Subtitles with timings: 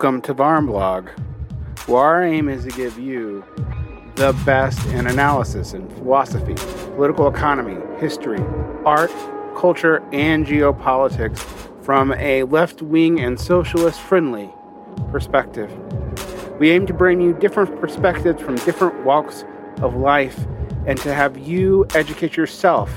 [0.00, 1.10] Welcome to Varn Vlog,
[1.86, 3.44] where our aim is to give you
[4.14, 6.54] the best in analysis in philosophy,
[6.94, 8.42] political economy, history,
[8.86, 9.12] art,
[9.54, 11.38] culture, and geopolitics
[11.84, 14.48] from a left wing and socialist friendly
[15.10, 15.70] perspective.
[16.58, 19.44] We aim to bring you different perspectives from different walks
[19.82, 20.46] of life
[20.86, 22.88] and to have you educate yourself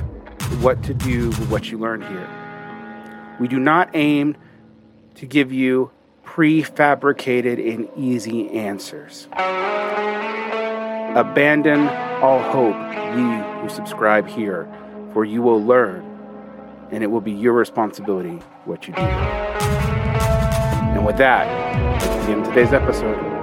[0.61, 3.35] what to do with what you learn here.
[3.41, 4.37] We do not aim
[5.15, 5.91] to give you
[6.33, 9.27] prefabricated and easy answers.
[11.15, 11.87] Abandon
[12.23, 12.75] all hope,
[13.15, 14.67] ye who subscribe here,
[15.13, 16.03] for you will learn,
[16.91, 19.01] and it will be your responsibility what you do.
[19.01, 21.45] And with that,
[22.21, 23.42] begin today's episode.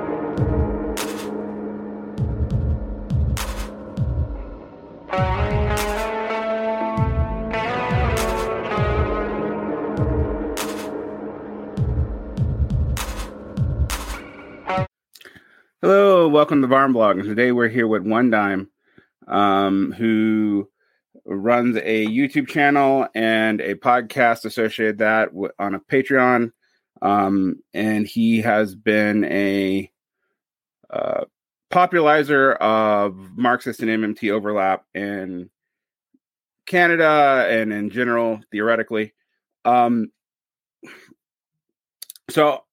[15.82, 17.12] Hello, welcome to Varn Vlog.
[17.12, 18.68] And today we're here with One Dime,
[19.26, 20.68] um, who
[21.24, 26.52] runs a YouTube channel and a podcast associated that on a Patreon.
[27.00, 29.90] Um, and he has been a
[30.90, 31.24] uh,
[31.70, 35.48] popularizer of Marxist and MMT overlap in
[36.66, 39.14] Canada and in general, theoretically.
[39.64, 40.12] Um,
[42.28, 42.64] so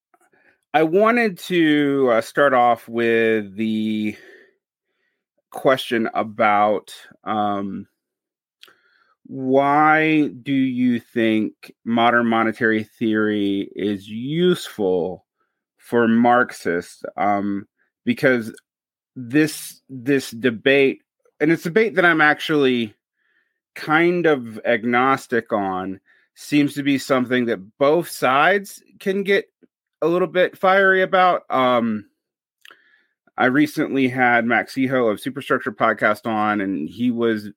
[0.74, 4.16] I wanted to uh, start off with the
[5.50, 6.92] question about
[7.24, 7.86] um,
[9.24, 15.24] why do you think modern monetary theory is useful
[15.78, 17.02] for Marxists?
[17.16, 17.66] Um,
[18.04, 18.54] because
[19.16, 21.00] this this debate,
[21.40, 22.94] and it's a debate that I'm actually
[23.74, 26.00] kind of agnostic on,
[26.34, 29.50] seems to be something that both sides can get
[30.02, 31.42] a little bit fiery about.
[31.50, 32.06] Um,
[33.36, 37.50] I recently had Max Iho of Superstructure podcast on, and he was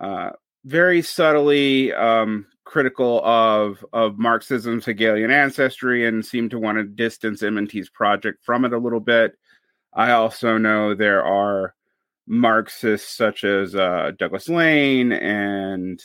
[0.00, 0.30] uh,
[0.64, 7.42] very subtly um, critical of of Marxism's Hegelian ancestry and seemed to want to distance
[7.42, 9.38] MMT's project from it a little bit.
[9.94, 11.74] I also know there are
[12.26, 16.02] Marxists such as uh, Douglas Lain and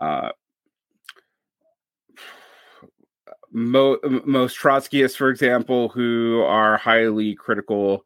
[0.00, 0.30] uh,
[3.54, 8.04] mo- most Trotskyists, for example, who are highly critical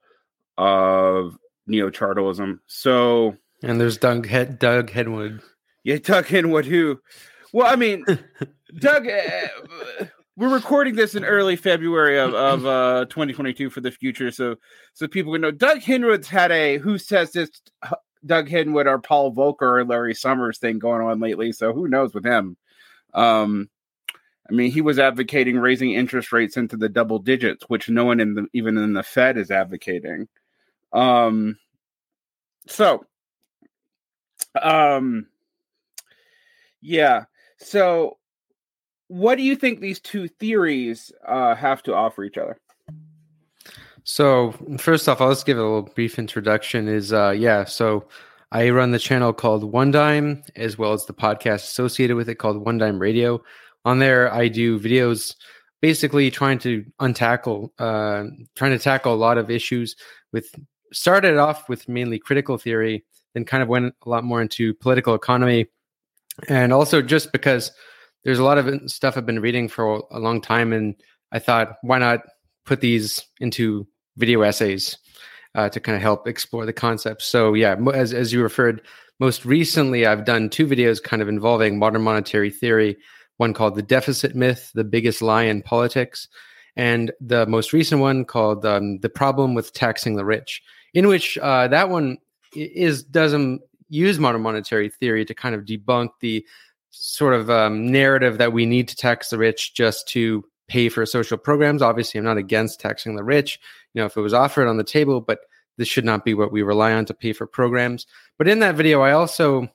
[0.56, 1.36] of
[1.66, 2.60] neo Chartalism.
[2.66, 5.42] So, and there's Doug Head Doug Henwood.
[5.82, 7.00] Yeah, Doug Henwood, who,
[7.52, 8.04] well, I mean,
[8.78, 9.08] Doug.
[9.08, 10.06] Uh,
[10.36, 14.54] we're recording this in early February of, of uh, 2022 for the future, so
[14.92, 15.50] so people can know.
[15.50, 17.50] Doug Henwood's had a who says this
[18.24, 22.14] Doug Henwood or Paul Volcker or Larry Summers thing going on lately, so who knows
[22.14, 22.56] with him.
[23.14, 23.68] Um,
[24.50, 28.20] I mean, he was advocating raising interest rates into the double digits, which no one
[28.20, 30.28] in the even in the Fed is advocating.
[30.92, 31.58] Um,
[32.66, 33.04] so,
[34.60, 35.26] um,
[36.80, 37.24] yeah.
[37.58, 38.16] So,
[39.08, 42.58] what do you think these two theories uh, have to offer each other?
[44.04, 46.88] So, first off, I'll just give a little brief introduction.
[46.88, 47.64] Is uh, yeah.
[47.64, 48.08] So,
[48.50, 52.36] I run the channel called One Dime, as well as the podcast associated with it
[52.36, 53.42] called One Dime Radio
[53.88, 55.34] on there i do videos
[55.80, 58.24] basically trying to untackle uh,
[58.56, 59.96] trying to tackle a lot of issues
[60.32, 60.54] with
[60.92, 63.04] started off with mainly critical theory
[63.34, 65.66] then kind of went a lot more into political economy.
[66.48, 67.72] And also just because
[68.24, 70.94] there's a lot of stuff i've been reading for a long time and
[71.32, 72.20] i thought why not
[72.64, 73.86] put these into
[74.16, 74.98] video essays
[75.54, 77.24] uh, to kind of help explore the concepts.
[77.24, 78.82] So yeah as, as you referred
[79.20, 82.96] most recently i've done two videos kind of involving modern monetary theory
[83.38, 86.28] one called The Deficit Myth, The Biggest Lie in Politics,
[86.76, 90.62] and the most recent one called um, The Problem with Taxing the Rich,
[90.92, 92.18] in which uh, that one
[92.54, 96.44] is doesn't use modern monetary theory to kind of debunk the
[96.90, 101.04] sort of um, narrative that we need to tax the rich just to pay for
[101.06, 101.82] social programs.
[101.82, 103.58] Obviously, I'm not against taxing the rich,
[103.94, 105.40] you know, if it was offered on the table, but
[105.76, 108.06] this should not be what we rely on to pay for programs.
[108.36, 109.68] But in that video, I also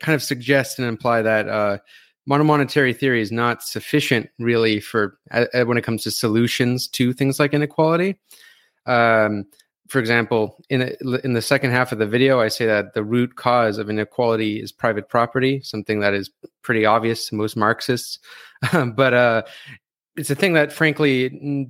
[0.00, 1.78] kind of suggest and imply that uh,
[2.26, 7.40] monetary theory is not sufficient really for uh, when it comes to solutions to things
[7.40, 8.18] like inequality.
[8.86, 9.46] Um,
[9.88, 13.04] for example, in a, in the second half of the video, I say that the
[13.04, 16.30] root cause of inequality is private property, something that is
[16.62, 18.18] pretty obvious to most Marxists.
[18.72, 19.42] but uh,
[20.16, 21.68] it's a thing that, frankly,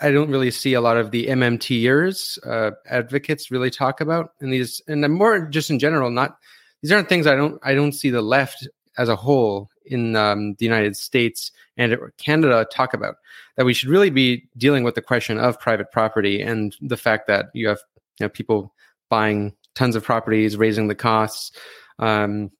[0.00, 4.34] I don't really see a lot of the MMTers uh, advocates really talk about.
[4.40, 6.36] And these, and more just in general, not
[6.84, 8.68] these aren't things I don't I don't see the left
[8.98, 13.16] as a whole in um, the United States and Canada talk about
[13.56, 17.26] that we should really be dealing with the question of private property and the fact
[17.26, 17.78] that you have
[18.18, 18.72] you know, people
[19.10, 21.52] buying tons of properties, raising the costs,
[21.98, 22.50] um,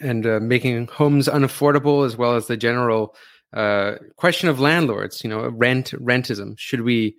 [0.00, 3.14] and uh, making homes unaffordable, as well as the general
[3.52, 5.22] uh, question of landlords.
[5.22, 6.58] You know, rent rentism.
[6.58, 7.16] Should we,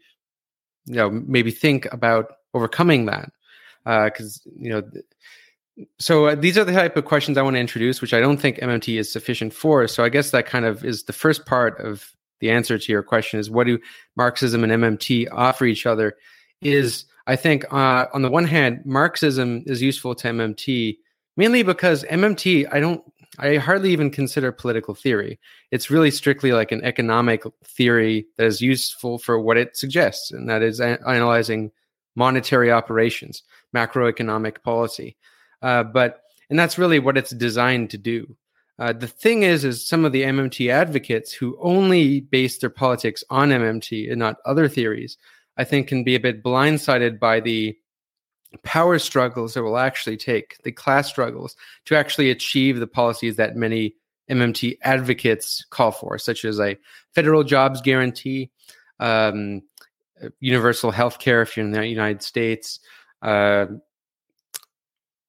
[0.85, 3.31] you know, maybe think about overcoming that?
[3.85, 4.83] Because uh, you know.
[5.99, 8.37] So uh, these are the type of questions I want to introduce, which I don't
[8.37, 9.87] think MMT is sufficient for.
[9.87, 13.03] So I guess that kind of is the first part of the answer to your
[13.03, 13.79] question: is what do
[14.15, 16.15] Marxism and MMT offer each other?
[16.61, 20.97] Is I think uh, on the one hand, Marxism is useful to MMT
[21.37, 23.03] mainly because MMT, I don't,
[23.39, 25.39] I hardly even consider political theory.
[25.71, 30.49] It's really strictly like an economic theory that is useful for what it suggests, and
[30.49, 31.71] that is a- analyzing
[32.15, 33.43] monetary operations,
[33.75, 35.15] macroeconomic policy.
[35.61, 38.35] Uh, but and that's really what it's designed to do.
[38.77, 43.23] Uh, the thing is, is some of the MMT advocates who only base their politics
[43.29, 45.17] on MMT and not other theories,
[45.57, 47.77] I think, can be a bit blindsided by the
[48.63, 51.55] power struggles that will actually take, the class struggles,
[51.85, 53.95] to actually achieve the policies that many
[54.29, 56.77] MMT advocates call for, such as a
[57.13, 58.49] federal jobs guarantee,
[58.99, 59.61] um,
[60.39, 62.79] universal health care if you're in the United States,
[63.21, 63.67] uh,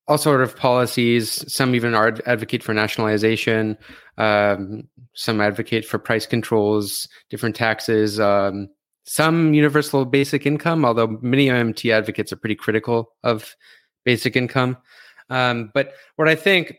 [0.08, 1.44] all sort of policies.
[1.52, 3.76] Some even advocate for nationalization.
[4.18, 8.18] Um, some advocate for price controls, different taxes.
[8.18, 8.68] Um,
[9.04, 13.54] some universal basic income, although many MMT advocates are pretty critical of
[14.04, 14.76] basic income.
[15.30, 16.76] Um, but what I think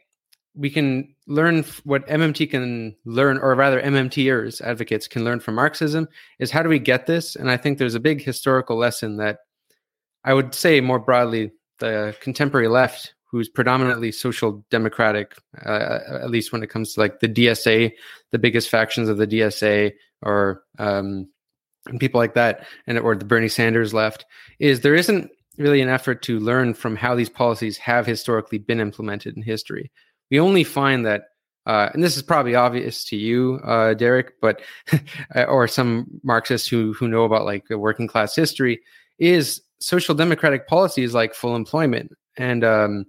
[0.55, 6.07] we can learn, what MMT can learn, or rather MMTers, advocates can learn from Marxism,
[6.39, 7.35] is how do we get this?
[7.35, 9.39] And I think there's a big historical lesson that
[10.23, 11.51] I would say more broadly,
[11.83, 15.35] the contemporary left, who's predominantly social democratic,
[15.65, 17.91] uh, at least when it comes to like the DSA,
[18.31, 19.91] the biggest factions of the DSA,
[20.21, 21.27] or um,
[21.99, 24.25] people like that, and or the Bernie Sanders left,
[24.59, 28.79] is there isn't really an effort to learn from how these policies have historically been
[28.79, 29.91] implemented in history.
[30.31, 31.23] We only find that,
[31.65, 34.61] uh, and this is probably obvious to you, uh, Derek, but
[35.35, 38.79] or some Marxists who who know about like working class history,
[39.19, 43.05] is social democratic policies like full employment and um,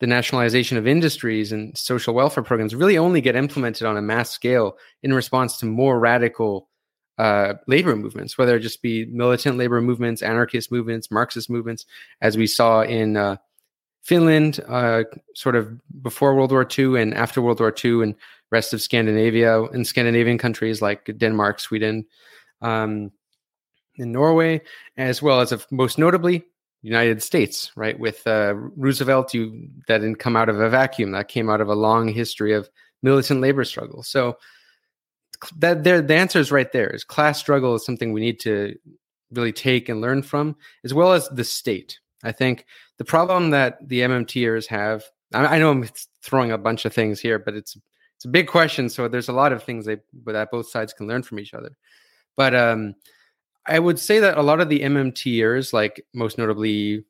[0.00, 4.30] the nationalization of industries and social welfare programs really only get implemented on a mass
[4.30, 6.68] scale in response to more radical
[7.18, 11.84] uh, labor movements, whether it just be militant labor movements, anarchist movements, Marxist movements,
[12.22, 13.36] as we saw in uh,
[14.02, 15.04] Finland, uh,
[15.34, 18.14] sort of before World War II and after World War II, and
[18.50, 22.04] rest of Scandinavia and Scandinavian countries like Denmark, Sweden,
[22.62, 23.12] um,
[23.96, 24.60] in Norway,
[24.96, 26.44] as well as of most notably
[26.82, 27.98] United States, right?
[27.98, 31.12] With uh, Roosevelt, you that didn't come out of a vacuum.
[31.12, 32.68] That came out of a long history of
[33.02, 34.02] militant labor struggle.
[34.02, 34.36] So
[35.56, 38.76] that there the answer is right there is class struggle is something we need to
[39.32, 42.66] really take and learn from as well as the state i think
[42.98, 45.88] the problem that the mmters have i, I know i'm
[46.22, 47.76] throwing a bunch of things here but it's
[48.16, 51.06] it's a big question so there's a lot of things they, that both sides can
[51.06, 51.76] learn from each other
[52.36, 52.94] but um
[53.66, 57.04] i would say that a lot of the mmters like most notably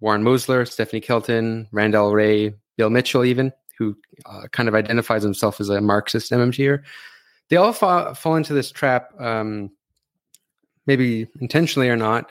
[0.00, 3.96] warren mosler stephanie kelton randall Wray, bill mitchell even who
[4.26, 6.82] uh, kind of identifies himself as a marxist mmter
[7.48, 9.70] they all fall, fall into this trap um,
[10.86, 12.30] maybe intentionally or not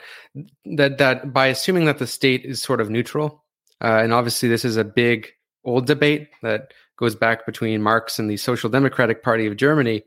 [0.64, 3.44] that that by assuming that the state is sort of neutral
[3.82, 5.28] uh, and obviously this is a big
[5.64, 10.02] old debate that goes back between marx and the social democratic party of germany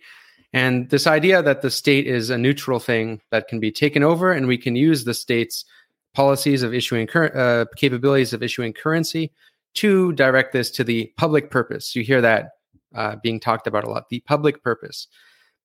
[0.54, 4.32] and this idea that the state is a neutral thing that can be taken over
[4.32, 5.66] and we can use the state's
[6.14, 9.32] policies of issuing cur- uh, capabilities of issuing currency
[9.76, 12.52] to direct this to the public purpose you hear that
[12.96, 15.08] uh, being talked about a lot the public purpose.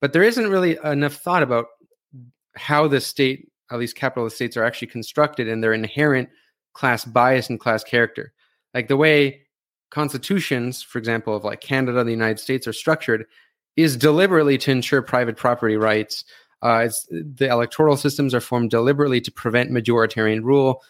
[0.01, 1.67] But there isn't really enough thought about
[2.57, 6.29] how the state, at least capitalist states, are actually constructed and their inherent
[6.73, 8.33] class bias and class character.
[8.75, 9.43] Like the way
[9.91, 13.27] constitutions, for example, of like Canada and the United States are structured,
[13.77, 16.25] is deliberately to ensure private property rights.
[16.63, 20.83] Uh, the electoral systems are formed deliberately to prevent majoritarian rule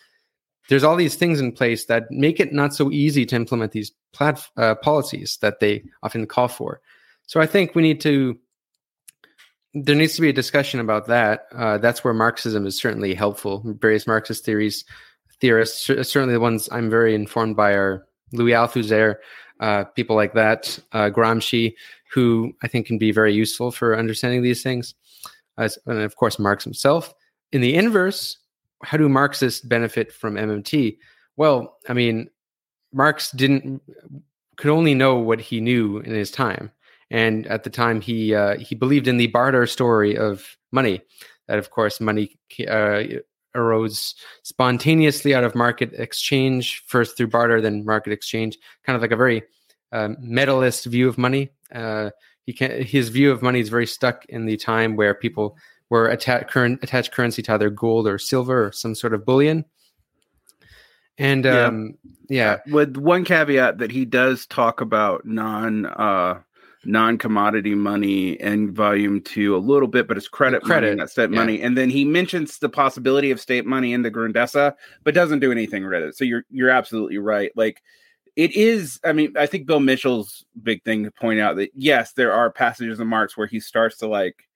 [0.68, 3.92] there's all these things in place that make it not so easy to implement these
[4.12, 6.80] plat- uh, policies that they often call for.
[7.26, 8.38] So I think we need to.
[9.74, 11.46] There needs to be a discussion about that.
[11.54, 13.62] Uh, that's where Marxism is certainly helpful.
[13.78, 14.84] Various Marxist theories,
[15.38, 19.16] theorists, certainly the ones I'm very informed by are Louis Althusser,
[19.60, 21.74] uh, people like that, uh, Gramsci,
[22.12, 24.94] who I think can be very useful for understanding these things,
[25.58, 27.14] As, and of course Marx himself.
[27.52, 28.38] In the inverse,
[28.82, 30.98] how do Marxists benefit from MMT?
[31.36, 32.28] Well, I mean,
[32.92, 33.82] Marx didn't
[34.56, 36.70] could only know what he knew in his time.
[37.10, 41.02] And at the time, he uh, he believed in the barter story of money.
[41.46, 42.36] That of course, money
[42.68, 43.04] uh,
[43.54, 48.58] arose spontaneously out of market exchange, first through barter, then market exchange.
[48.84, 49.44] Kind of like a very
[49.92, 51.50] um, metallist view of money.
[51.72, 52.10] Uh,
[52.44, 55.56] he can his view of money is very stuck in the time where people
[55.90, 59.64] were attached current attached currency to either gold or silver or some sort of bullion.
[61.18, 61.64] And yeah.
[61.64, 61.94] um,
[62.28, 66.40] yeah, with one caveat that he does talk about non uh,
[66.84, 71.10] non commodity money in volume two a little bit, but it's credit, credit money, not
[71.10, 71.36] state yeah.
[71.36, 71.60] money.
[71.60, 75.50] And then he mentions the possibility of state money in the Grundrisse, but doesn't do
[75.50, 76.16] anything with it.
[76.16, 77.50] So you're you're absolutely right.
[77.56, 77.82] Like
[78.36, 82.12] it is i mean i think bill mitchell's big thing to point out that yes
[82.12, 84.46] there are passages in marx where he starts to like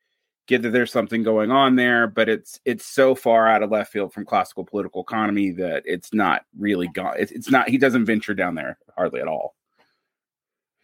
[0.46, 3.92] get that there's something going on there but it's it's so far out of left
[3.92, 8.04] field from classical political economy that it's not really gone it's, it's not he doesn't
[8.04, 9.54] venture down there hardly at all.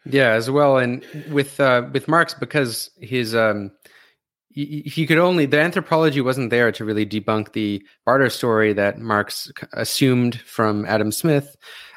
[0.05, 3.73] Yeah as well and with uh with marx because his um
[4.51, 9.53] he could only the anthropology wasn't there to really debunk the barter story that marx
[9.73, 11.57] assumed from adam smith.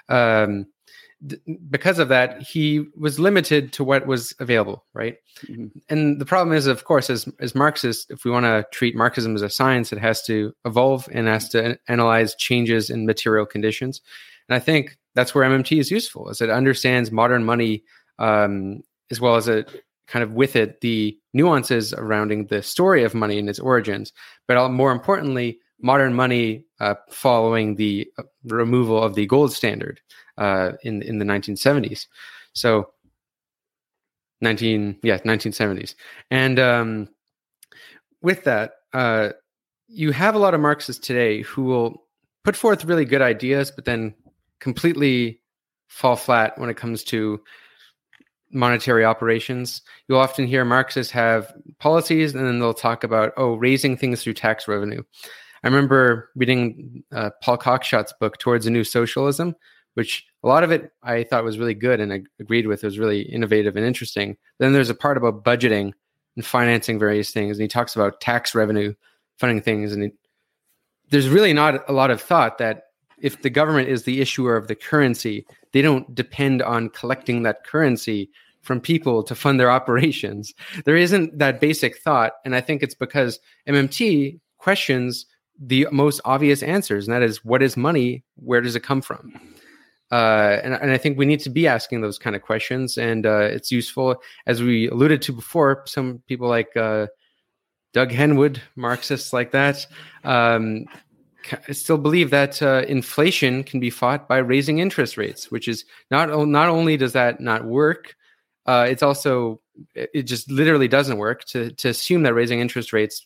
[0.10, 0.66] Um
[1.70, 5.18] because of that, he was limited to what was available, right?
[5.46, 5.68] Mm-hmm.
[5.90, 9.36] And the problem is, of course, as as Marxists, if we want to treat Marxism
[9.36, 14.02] as a science, it has to evolve and has to analyze changes in material conditions.
[14.48, 17.84] And I think that's where MMT is useful, as it understands modern money
[18.18, 23.14] um, as well as it kind of with it the nuances surrounding the story of
[23.14, 24.12] money and its origins,
[24.48, 30.02] but more importantly, modern money uh, following the uh, removal of the gold standard
[30.40, 32.08] uh, in in the 1970s.
[32.54, 32.92] So
[34.42, 35.96] 19 yeah 1970s
[36.32, 37.10] and um,
[38.22, 39.30] with that uh,
[39.88, 42.06] you have a lot of marxists today who will
[42.44, 44.14] put forth really good ideas but then
[44.60, 45.42] completely
[45.88, 47.42] fall flat when it comes to
[48.52, 49.82] monetary operations.
[50.08, 54.34] You'll often hear marxists have policies and then they'll talk about oh raising things through
[54.34, 55.04] tax revenue.
[55.64, 59.56] I remember reading uh, paul cockshott's book towards a new socialism
[59.96, 62.84] which a lot of it I thought was really good and I agreed with.
[62.84, 64.38] It was really innovative and interesting.
[64.60, 65.94] Then there's a part about budgeting
[66.36, 68.94] and financing various things, and he talks about tax revenue
[69.38, 69.92] funding things.
[69.92, 70.12] And
[71.10, 72.84] there's really not a lot of thought that
[73.22, 77.66] if the government is the issuer of the currency, they don't depend on collecting that
[77.66, 78.30] currency
[78.62, 80.54] from people to fund their operations.
[80.86, 85.26] There isn't that basic thought, and I think it's because MMT questions
[85.62, 88.24] the most obvious answers, and that is, what is money?
[88.36, 89.34] Where does it come from?
[90.12, 92.98] Uh, and, and I think we need to be asking those kind of questions.
[92.98, 97.08] And uh, it's useful, as we alluded to before, some people like uh,
[97.94, 99.86] Doug Henwood, Marxists like that,
[100.24, 100.86] um,
[101.72, 106.30] still believe that uh, inflation can be fought by raising interest rates, which is not,
[106.48, 108.16] not only does that not work,
[108.66, 109.62] uh, it's also,
[109.96, 111.46] it just literally doesn't work.
[111.46, 113.26] To, to assume that raising interest rates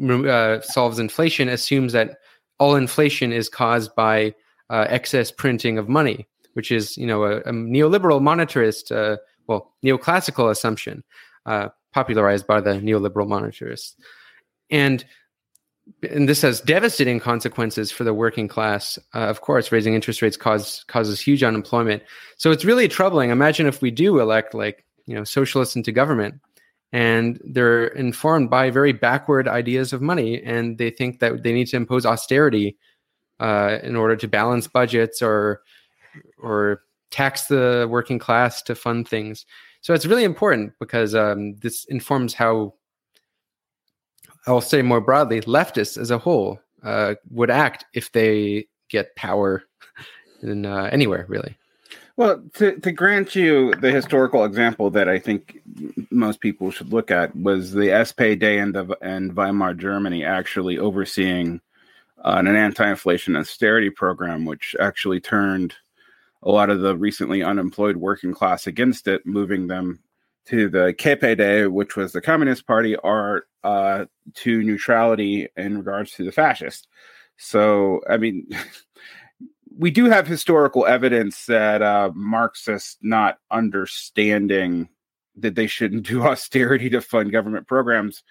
[0.00, 2.18] uh, solves inflation assumes that
[2.58, 4.34] all inflation is caused by
[4.70, 9.74] uh, excess printing of money, which is you know a, a neoliberal monetarist, uh, well
[9.84, 11.04] neoclassical assumption,
[11.46, 13.94] uh, popularized by the neoliberal monetarists,
[14.70, 15.04] and
[16.08, 18.98] and this has devastating consequences for the working class.
[19.14, 22.02] Uh, of course, raising interest rates cause causes huge unemployment.
[22.36, 23.30] So it's really troubling.
[23.30, 26.36] Imagine if we do elect like you know socialists into government,
[26.92, 31.66] and they're informed by very backward ideas of money, and they think that they need
[31.68, 32.76] to impose austerity
[33.40, 35.62] uh, in order to balance budgets or
[36.38, 39.44] or tax the working class to fund things.
[39.80, 42.74] So it's really important because um, this informs how
[44.46, 49.62] I'll say more broadly, leftists as a whole uh, would act if they get power
[50.42, 51.56] in uh, anywhere, really.
[52.16, 55.62] Well, to, to grant you the historical example that I think
[56.10, 61.62] most people should look at was the SPD and the and Weimar Germany actually overseeing
[62.24, 65.74] uh, an anti-inflation austerity program, which actually turned
[66.42, 70.00] a lot of the recently unemployed working class against it, moving them
[70.46, 76.24] to the KPD, which was the Communist Party, or uh, to neutrality in regards to
[76.24, 76.88] the fascist.
[77.36, 78.48] So, I mean,
[79.76, 84.88] we do have historical evidence that uh, Marxists not understanding
[85.36, 88.22] that they shouldn't do austerity to fund government programs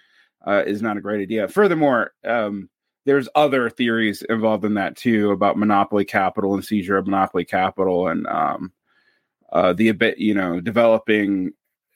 [0.46, 1.48] uh, is not a great idea.
[1.48, 2.70] Furthermore, um,
[3.10, 8.08] there's other theories involved in that too about monopoly capital and seizure of monopoly capital
[8.08, 8.72] and um,
[9.52, 11.52] uh, the you know developing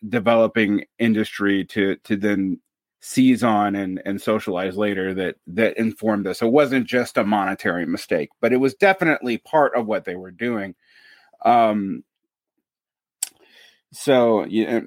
[0.09, 2.59] developing industry to to then
[2.99, 6.41] seize on and and socialize later that that informed this.
[6.41, 10.31] It wasn't just a monetary mistake, but it was definitely part of what they were
[10.31, 10.73] doing.
[11.45, 12.03] Um,
[13.91, 14.79] so yeah,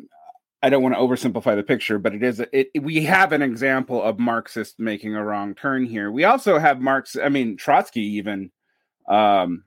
[0.62, 2.70] I don't want to oversimplify the picture, but it is it.
[2.80, 6.10] We have an example of Marxists making a wrong turn here.
[6.10, 7.16] We also have Marx.
[7.22, 8.50] I mean Trotsky even.
[9.08, 9.64] Um,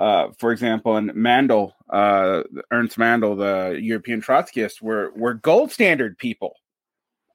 [0.00, 6.16] uh, for example, and Mandel, uh, Ernst Mandel, the European Trotskyists, were were gold standard
[6.16, 6.54] people,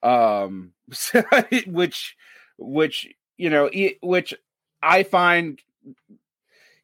[0.02, 0.72] um,
[1.68, 2.16] which
[2.58, 3.70] which you know
[4.02, 4.34] which
[4.82, 5.60] I find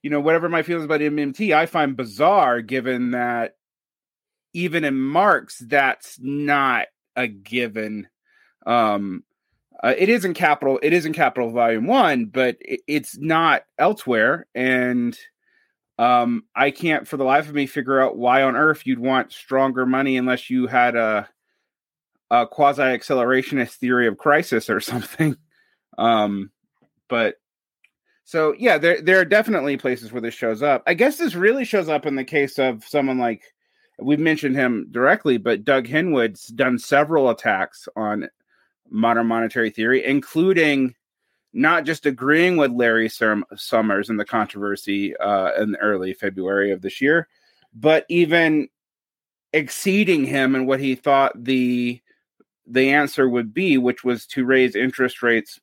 [0.03, 3.56] you know whatever my feelings about MMT, I find bizarre given that
[4.53, 8.08] even in Marx, that's not a given.
[8.65, 9.24] Um,
[9.84, 10.79] uh, it is in capital.
[10.84, 14.46] It is in capital volume one, but it, it's not elsewhere.
[14.53, 15.17] And
[15.98, 19.31] um, I can't, for the life of me, figure out why on earth you'd want
[19.31, 21.27] stronger money unless you had a,
[22.29, 25.36] a quasi accelerationist theory of crisis or something.
[25.98, 26.51] Um,
[27.10, 27.36] but
[28.24, 30.84] so yeah, there there are definitely places where this shows up.
[30.88, 33.43] I guess this really shows up in the case of someone like
[34.01, 38.29] we've mentioned him directly, but Doug Henwood's done several attacks on
[38.89, 40.96] modern monetary theory, including
[41.53, 47.01] not just agreeing with Larry Summers in the controversy uh, in early February of this
[47.01, 47.27] year,
[47.74, 48.70] but even
[49.53, 52.01] exceeding him in what he thought the
[52.67, 55.60] the answer would be, which was to raise interest rates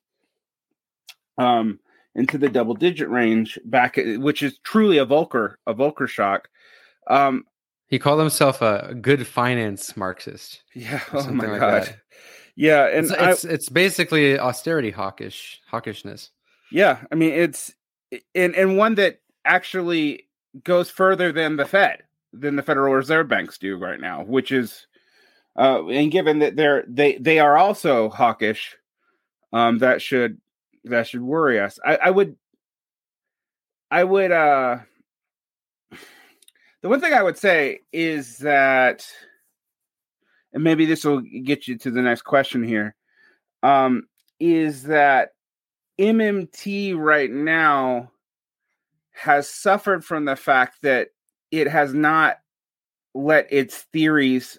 [1.39, 1.79] um,
[2.13, 6.49] into the double digit range back, which is truly a Volcker a Volcker shock.
[7.07, 7.45] Um,
[7.89, 10.63] he called himself a good finance Marxist.
[10.73, 11.01] Yeah.
[11.13, 11.83] Oh my like god.
[11.83, 11.97] That.
[12.55, 16.29] Yeah, and it's, it's, it's basically austerity hawkish hawkishness.
[16.71, 17.73] Yeah, I mean it's
[18.35, 20.27] and and one that actually
[20.63, 24.87] goes further than the Fed than the Federal Reserve banks do right now, which is
[25.57, 28.75] uh and given that they're they they are also hawkish,
[29.53, 30.39] um that should
[30.83, 31.79] that should worry us.
[31.83, 32.35] I, I would
[33.89, 34.79] I would uh
[36.81, 39.05] the one thing I would say is that,
[40.53, 42.95] and maybe this will get you to the next question here,
[43.63, 44.03] um,
[44.39, 45.31] is that
[45.99, 48.11] MMT right now
[49.11, 51.09] has suffered from the fact that
[51.51, 52.37] it has not
[53.13, 54.57] let its theories,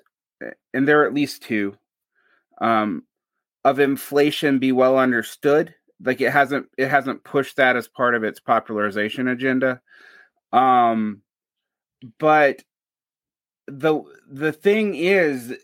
[0.75, 1.75] and there are at least two,
[2.61, 3.05] um,
[3.65, 5.75] of inflation be well understood.
[6.03, 9.81] Like it hasn't it hasn't pushed that as part of its popularization agenda.
[10.53, 11.23] Um,
[12.19, 12.63] but
[13.67, 15.55] the the thing is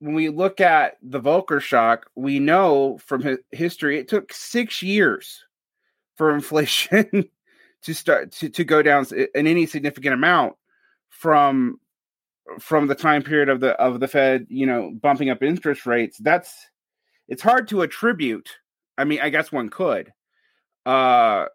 [0.00, 5.44] when we look at the Volcker shock, we know from history it took six years
[6.16, 7.28] for inflation
[7.82, 10.56] to start to, to go down in any significant amount
[11.08, 11.78] from
[12.60, 16.18] from the time period of the of the Fed, you know, bumping up interest rates.
[16.18, 16.68] That's
[17.28, 18.50] it's hard to attribute.
[18.98, 20.12] I mean, I guess one could
[20.86, 21.46] uh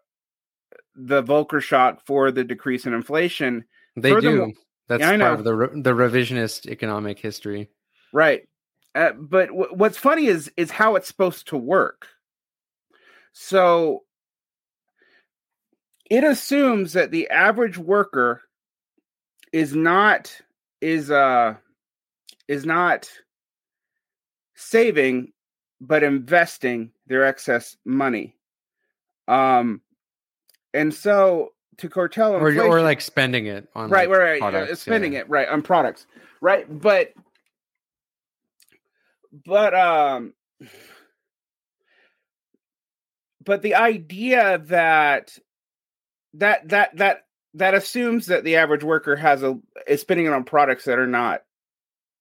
[0.96, 3.64] the Volcker shock for the decrease in inflation
[4.02, 4.52] they do.
[4.88, 7.68] That's yeah, part of the re- the revisionist economic history.
[8.12, 8.48] Right.
[8.94, 12.08] Uh, but w- what's funny is is how it's supposed to work.
[13.32, 14.02] So
[16.10, 18.42] it assumes that the average worker
[19.52, 20.36] is not
[20.80, 21.54] is uh
[22.48, 23.08] is not
[24.54, 25.32] saving
[25.80, 28.34] but investing their excess money.
[29.28, 29.82] Um
[30.74, 34.80] and so to cartel or, or like spending it on right, like right, right, products,
[34.80, 35.20] spending yeah.
[35.20, 36.06] it right on products,
[36.40, 36.66] right?
[36.68, 37.12] But
[39.46, 40.34] but um
[43.44, 45.36] but the idea that
[46.34, 50.44] that that that that assumes that the average worker has a is spending it on
[50.44, 51.42] products that are not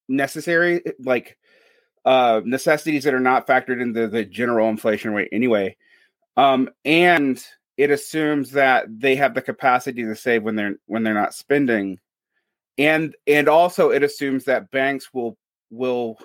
[0.07, 1.37] necessary like
[2.05, 5.75] uh necessities that are not factored into the general inflation rate anyway
[6.37, 7.43] um and
[7.79, 11.97] it assumes that they have the capacity to save when they're when they're not spending.
[12.77, 15.37] And and also it assumes that banks will
[15.71, 16.19] will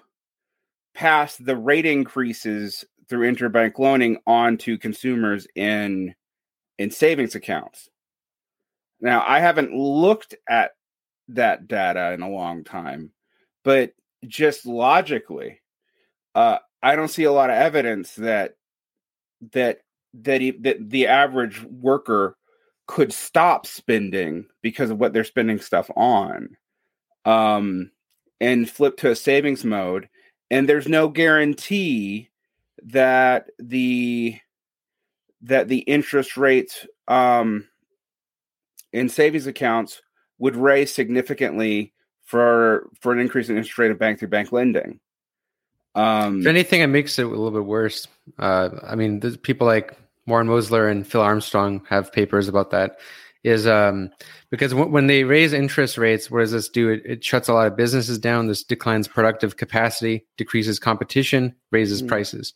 [0.96, 6.16] pass the rate increases through interbank loaning on to consumers in
[6.76, 7.88] in savings accounts.
[9.00, 10.72] Now i haven't looked at
[11.28, 13.12] that data in a long time
[13.62, 13.92] but
[14.26, 15.60] just logically
[16.34, 18.56] uh, i don't see a lot of evidence that
[19.52, 19.78] that
[20.22, 22.36] that he, that the average worker
[22.86, 26.56] could stop spending because of what they're spending stuff on
[27.24, 27.90] um
[28.40, 30.08] and flip to a savings mode
[30.50, 32.30] and there's no guarantee
[32.84, 34.38] that the
[35.42, 37.66] that the interest rates um
[38.92, 40.02] in savings accounts
[40.38, 41.92] would raise significantly
[42.24, 45.00] for for an increase in interest rate of bank to bank lending.
[45.94, 48.06] Um if anything it makes it a little bit worse.
[48.38, 49.96] Uh i mean there's people like
[50.26, 52.98] Warren Mosler and Phil Armstrong have papers about that.
[53.42, 54.10] is um,
[54.50, 56.88] because w- when they raise interest rates, what does this do?
[56.88, 58.46] It, it, shuts a lot of businesses down.
[58.46, 62.08] This declines productive capacity, decreases competition, raises mm.
[62.08, 62.54] prices.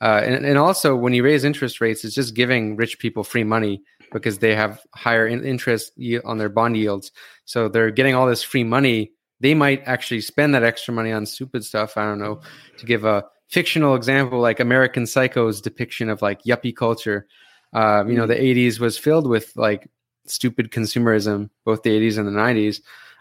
[0.00, 3.44] Uh, and, and also, when you raise interest rates, it's just giving rich people free
[3.44, 5.92] money because they have higher in- interest
[6.24, 7.12] on their bond yields.
[7.44, 9.12] So they're getting all this free money.
[9.40, 11.96] They might actually spend that extra money on stupid stuff.
[11.96, 12.40] I don't know.
[12.78, 17.26] To give a fictional example, like American Psycho's depiction of like yuppie culture,
[17.72, 18.28] uh, you know, mm.
[18.28, 19.88] the 80s was filled with like
[20.26, 22.80] stupid consumerism, both the 80s and the 90s.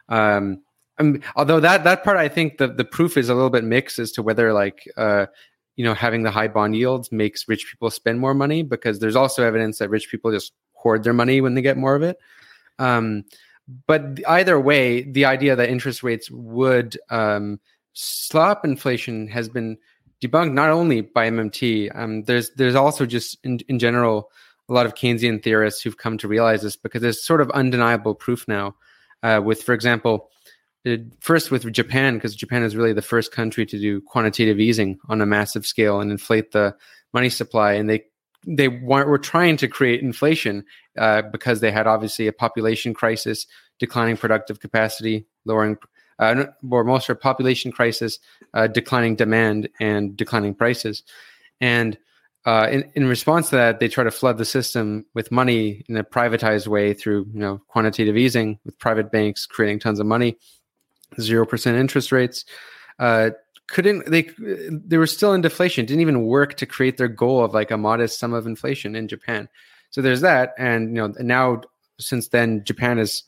[0.10, 0.62] Um,
[1.36, 4.12] although that that part, I think the the proof is a little bit mixed as
[4.14, 5.26] to whether like uh,
[5.76, 9.16] you know having the high bond yields makes rich people spend more money because there's
[9.16, 12.18] also evidence that rich people just hoard their money when they get more of it.
[12.80, 13.24] Um,
[13.88, 17.60] but either way, the idea that interest rates would um,
[17.94, 19.78] stop inflation has been
[20.24, 21.92] debunked not only by MMT.
[21.96, 24.32] Um, there's there's also just in, in general
[24.70, 28.16] a lot of Keynesian theorists who've come to realize this because there's sort of undeniable
[28.16, 28.76] proof now.
[29.22, 30.30] Uh, with, for example,
[31.20, 35.22] first with Japan, because Japan is really the first country to do quantitative easing on
[35.22, 36.76] a massive scale and inflate the
[37.14, 38.04] money supply, and they
[38.46, 40.66] they were trying to create inflation
[40.98, 43.48] uh, because they had obviously a population crisis,
[43.80, 45.78] declining productive capacity, lowering
[46.20, 48.20] uh, or most of population crisis,
[48.54, 51.04] uh, declining demand, and declining prices.
[51.62, 51.98] And
[52.46, 55.96] uh, in, in response to that, they try to flood the system with money in
[55.96, 60.38] a privatized way through you know quantitative easing with private banks creating tons of money,
[61.20, 62.46] zero percent interest rates.
[63.00, 63.32] Uh,
[63.68, 64.30] couldn't they?
[64.70, 65.86] They were still in deflation.
[65.86, 69.08] Didn't even work to create their goal of like a modest sum of inflation in
[69.08, 69.48] Japan.
[69.90, 71.62] So there's that, and you know now
[72.00, 73.24] since then Japan is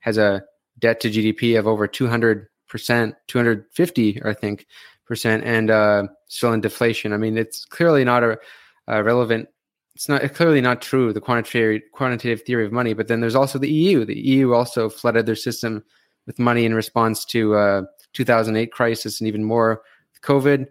[0.00, 0.44] has a
[0.78, 4.66] debt to GDP of over 200 percent, 250, I think,
[5.06, 7.12] percent, and uh, still in deflation.
[7.12, 8.38] I mean, it's clearly not a,
[8.86, 9.48] a relevant.
[9.94, 12.92] It's not it's clearly not true the quantitative quantitative theory of money.
[12.92, 14.04] But then there's also the EU.
[14.04, 15.82] The EU also flooded their system
[16.26, 19.82] with money in response to uh, 2008 crisis and even more
[20.22, 20.66] COVID.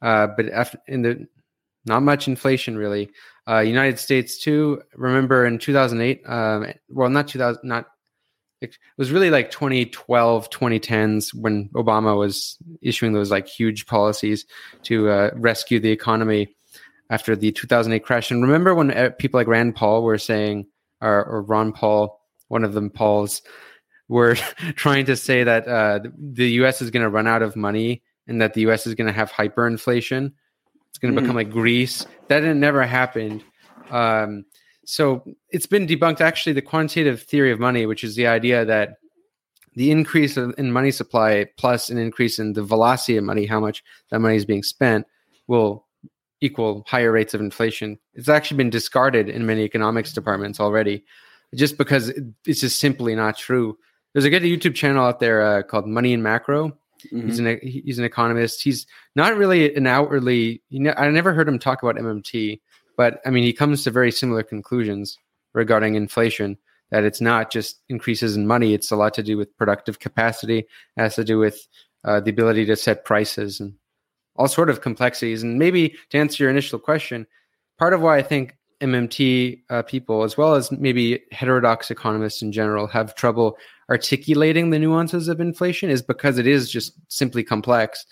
[0.00, 1.26] Uh, but after, in the
[1.86, 3.10] not much inflation really.
[3.46, 4.80] Uh, United States too.
[4.94, 6.22] Remember in 2008?
[6.26, 7.88] Um, well, not 2000, not
[8.72, 14.44] it was really like 2012 2010s when obama was issuing those like huge policies
[14.82, 16.54] to uh, rescue the economy
[17.10, 18.30] after the 2008 crash.
[18.30, 20.66] And remember when uh, people like rand paul were saying
[21.00, 23.42] or, or ron paul one of them pauls
[24.08, 24.34] were
[24.74, 28.40] trying to say that uh, the us is going to run out of money and
[28.40, 30.32] that the us is going to have hyperinflation.
[30.90, 31.24] It's going to mm.
[31.24, 32.06] become like greece.
[32.28, 33.42] That never happened.
[33.90, 34.44] Um,
[34.84, 38.96] so it's been debunked actually the quantitative theory of money, which is the idea that
[39.74, 43.82] the increase in money supply plus an increase in the velocity of money, how much
[44.10, 45.06] that money is being spent,
[45.48, 45.86] will
[46.40, 47.98] equal higher rates of inflation.
[48.14, 51.04] It's actually been discarded in many economics departments already,
[51.54, 52.12] just because
[52.46, 53.76] it's just simply not true.
[54.12, 56.68] There's a good YouTube channel out there uh, called Money and Macro.
[57.12, 57.26] Mm-hmm.
[57.26, 58.62] He's an he's an economist.
[58.62, 60.62] He's not really an outwardly.
[60.70, 62.60] You know, I never heard him talk about MMT,
[62.96, 65.18] but I mean, he comes to very similar conclusions
[65.52, 66.58] regarding inflation
[66.90, 70.58] that it's not just increases in money, it's a lot to do with productive capacity,
[70.58, 71.66] it has to do with
[72.04, 73.74] uh, the ability to set prices and
[74.36, 75.42] all sort of complexities.
[75.42, 77.26] And maybe to answer your initial question,
[77.78, 82.52] part of why I think MMT uh, people, as well as maybe heterodox economists in
[82.52, 83.56] general, have trouble
[83.90, 88.04] articulating the nuances of inflation is because it is just simply complex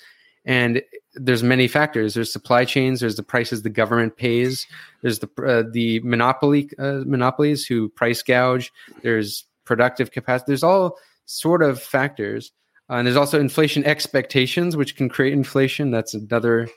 [0.44, 0.82] and
[1.14, 2.14] there's many factors.
[2.14, 4.66] There's supply chains there's the prices the government pays
[5.02, 10.96] there's the uh, the monopoly uh, monopolies who price gouge there's productive capacity there's all
[11.26, 12.52] sort of factors.
[12.90, 15.90] Uh, and there's also inflation expectations which can create inflation.
[15.90, 16.68] That's another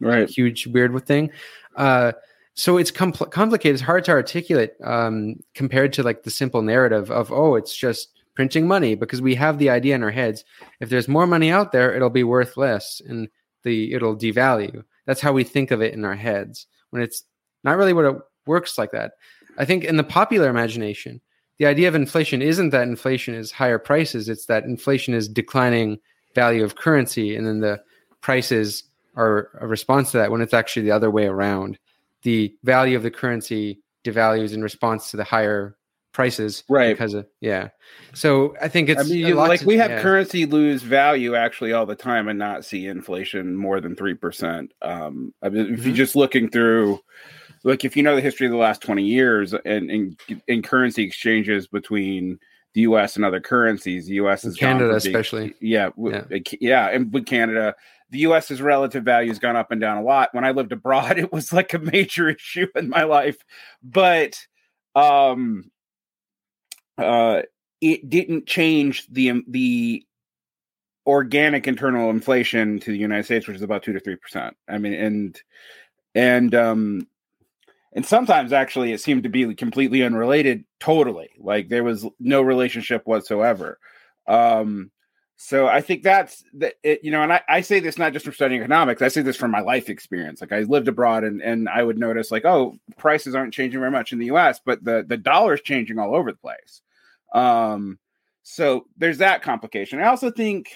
[0.00, 0.28] right.
[0.28, 1.30] huge weird thing.
[1.76, 2.12] Uh,
[2.54, 3.74] so it's compl- complicated.
[3.74, 8.13] It's hard to articulate um, compared to like the simple narrative of oh it's just
[8.34, 10.44] printing money because we have the idea in our heads
[10.80, 13.28] if there's more money out there it'll be worth less and
[13.62, 14.84] the it'll devalue.
[15.06, 17.24] That's how we think of it in our heads when it's
[17.62, 18.16] not really what it
[18.46, 19.12] works like that.
[19.56, 21.20] I think in the popular imagination
[21.58, 25.98] the idea of inflation isn't that inflation is higher prices it's that inflation is declining
[26.34, 27.80] value of currency and then the
[28.20, 28.84] prices
[29.16, 31.78] are a response to that when it's actually the other way around.
[32.22, 35.76] The value of the currency devalues in response to the higher
[36.14, 37.68] prices right because of yeah
[38.14, 40.00] so i think it's I mean, like we have yeah.
[40.00, 45.34] currency lose value actually all the time and not see inflation more than 3% um
[45.42, 45.88] I mean, if mm-hmm.
[45.88, 47.00] you're just looking through
[47.64, 51.02] like if you know the history of the last 20 years and in, in currency
[51.02, 52.38] exchanges between
[52.74, 56.22] the us and other currencies the us is canada especially yeah, yeah
[56.60, 57.74] yeah and with canada
[58.10, 60.28] the US's relative value has gone up and down a lot.
[60.32, 63.38] When I lived abroad, it was like a major issue in my life.
[63.82, 64.38] But
[64.94, 65.64] um
[66.98, 67.42] uh,
[67.80, 70.06] it didn't change the the
[71.06, 74.56] organic internal inflation to the United States, which is about two to three percent.
[74.68, 75.42] I mean, and
[76.14, 77.06] and um,
[77.92, 80.64] and sometimes actually it seemed to be completely unrelated.
[80.80, 83.78] Totally, like there was no relationship whatsoever.
[84.26, 84.90] Um,
[85.36, 86.74] so I think that's that.
[86.82, 89.02] It, You know, and I, I say this not just from studying economics.
[89.02, 90.40] I say this from my life experience.
[90.40, 93.90] Like I lived abroad, and and I would notice like, oh, prices aren't changing very
[93.90, 96.82] much in the U.S., but the the dollar's changing all over the place.
[97.34, 97.98] Um,
[98.42, 100.00] so there's that complication.
[100.00, 100.74] I also think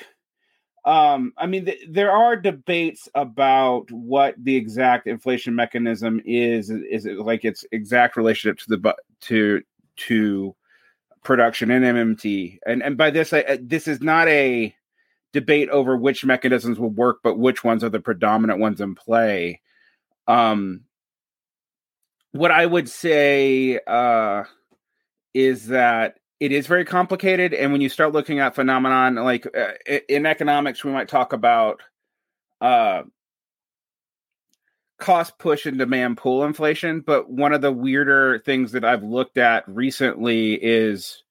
[0.85, 6.71] um, I mean, th- there are debates about what the exact inflation mechanism is.
[6.71, 9.63] Is it like its exact relationship to the to
[9.97, 10.57] to
[11.25, 12.59] production in MMT?
[12.65, 14.75] And and by this, I, this is not a
[15.35, 19.61] debate over which mechanisms will work, but which ones are the predominant ones in play.
[20.27, 20.85] Um,
[22.33, 24.45] what I would say uh,
[25.35, 29.73] is that it is very complicated and when you start looking at phenomenon like uh,
[30.09, 31.81] in economics we might talk about
[32.61, 33.03] uh,
[34.99, 39.39] cost push and demand pull inflation but one of the weirder things that i've looked
[39.39, 41.23] at recently is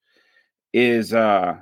[0.72, 1.56] is uh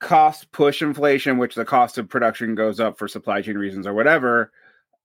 [0.00, 3.92] cost push inflation which the cost of production goes up for supply chain reasons or
[3.92, 4.50] whatever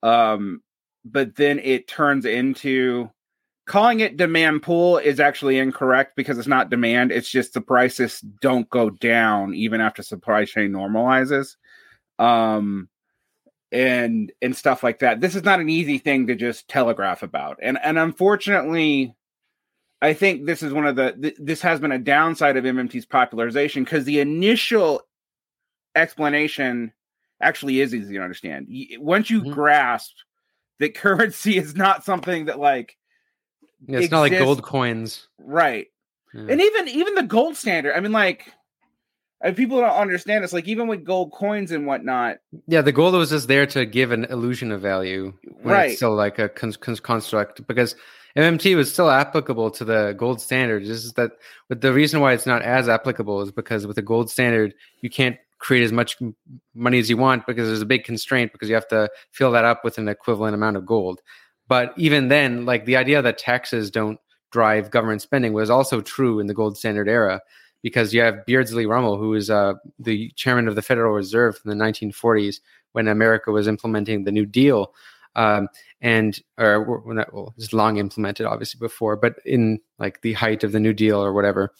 [0.01, 0.61] um
[1.03, 3.09] but then it turns into
[3.65, 7.11] calling it demand pull is actually incorrect because it's not demand.
[7.11, 11.55] It's just the prices don't go down even after supply chain normalizes.
[12.19, 12.89] Um,
[13.71, 15.19] and and stuff like that.
[15.19, 17.57] This is not an easy thing to just telegraph about.
[17.61, 19.15] And and unfortunately,
[20.01, 23.05] I think this is one of the th- this has been a downside of MMT's
[23.05, 25.01] popularization because the initial
[25.95, 26.93] explanation
[27.41, 28.67] actually is easy to understand.
[28.97, 29.51] Once you mm-hmm.
[29.51, 30.13] grasp
[30.79, 32.95] that currency is not something that like
[33.87, 35.87] yeah, it's not like gold coins, right?
[36.33, 36.47] Yeah.
[36.49, 37.95] And even even the gold standard.
[37.95, 38.51] I mean, like
[39.55, 40.53] people don't understand this.
[40.53, 42.37] Like even with gold coins and whatnot.
[42.67, 45.91] Yeah, the gold was just there to give an illusion of value, right?
[45.91, 47.95] It's still like a con- con- construct because
[48.35, 50.83] MMT was still applicable to the gold standard.
[50.83, 51.31] Is that,
[51.69, 55.09] but the reason why it's not as applicable is because with the gold standard, you
[55.09, 56.17] can't create as much
[56.73, 59.63] money as you want because there's a big constraint because you have to fill that
[59.63, 61.21] up with an equivalent amount of gold.
[61.67, 64.19] But even then, like the idea that taxes don't
[64.51, 67.41] drive government spending was also true in the gold standard era
[67.81, 71.69] because you have Beardsley Ruml, who is uh, the chairman of the Federal Reserve in
[71.69, 72.59] the 1940s
[72.93, 74.93] when America was implementing the New Deal.
[75.35, 75.67] Um,
[76.01, 80.71] and or when well, it's long implemented obviously before, but in like the height of
[80.71, 81.73] the New Deal or whatever,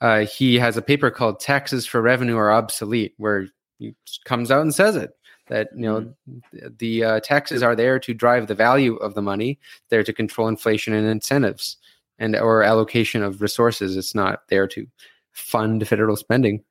[0.00, 3.48] uh, he has a paper called "Taxes for Revenue Are Obsolete," where
[3.78, 5.10] he comes out and says it
[5.50, 6.68] that you know mm-hmm.
[6.78, 9.58] the uh, taxes are there to drive the value of the money.
[9.90, 11.76] There to control inflation and incentives
[12.18, 13.96] and or allocation of resources.
[13.96, 14.86] It's not there to
[15.32, 16.64] fund federal spending.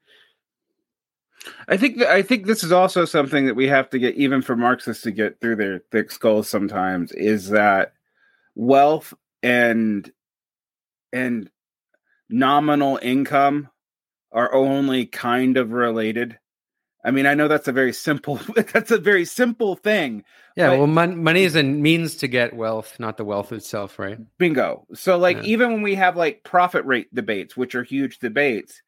[1.68, 4.56] I think I think this is also something that we have to get even for
[4.56, 7.94] Marxists to get through their thick skulls sometimes is that
[8.56, 9.14] wealth
[9.44, 10.12] and
[11.14, 11.50] and
[12.30, 13.70] nominal income
[14.32, 16.38] are only kind of related
[17.04, 18.36] I mean, I know that's a very simple
[18.74, 20.24] that's a very simple thing.
[20.56, 24.18] Yeah, well, mon- money is a means to get wealth, not the wealth itself, right?
[24.38, 24.86] Bingo.
[24.94, 25.44] So, like, yeah.
[25.44, 28.82] even when we have like profit rate debates, which are huge debates,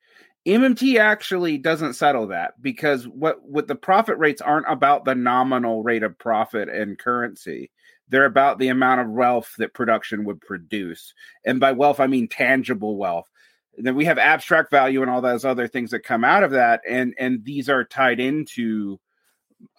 [0.45, 5.84] MMT actually doesn't settle that because what what the profit rates aren't about the nominal
[5.84, 7.71] rate of profit and currency.
[8.10, 11.13] They're about the amount of wealth that production would produce,
[11.45, 13.31] and by wealth I mean tangible wealth
[13.77, 16.81] then we have abstract value and all those other things that come out of that.
[16.88, 18.99] And and these are tied into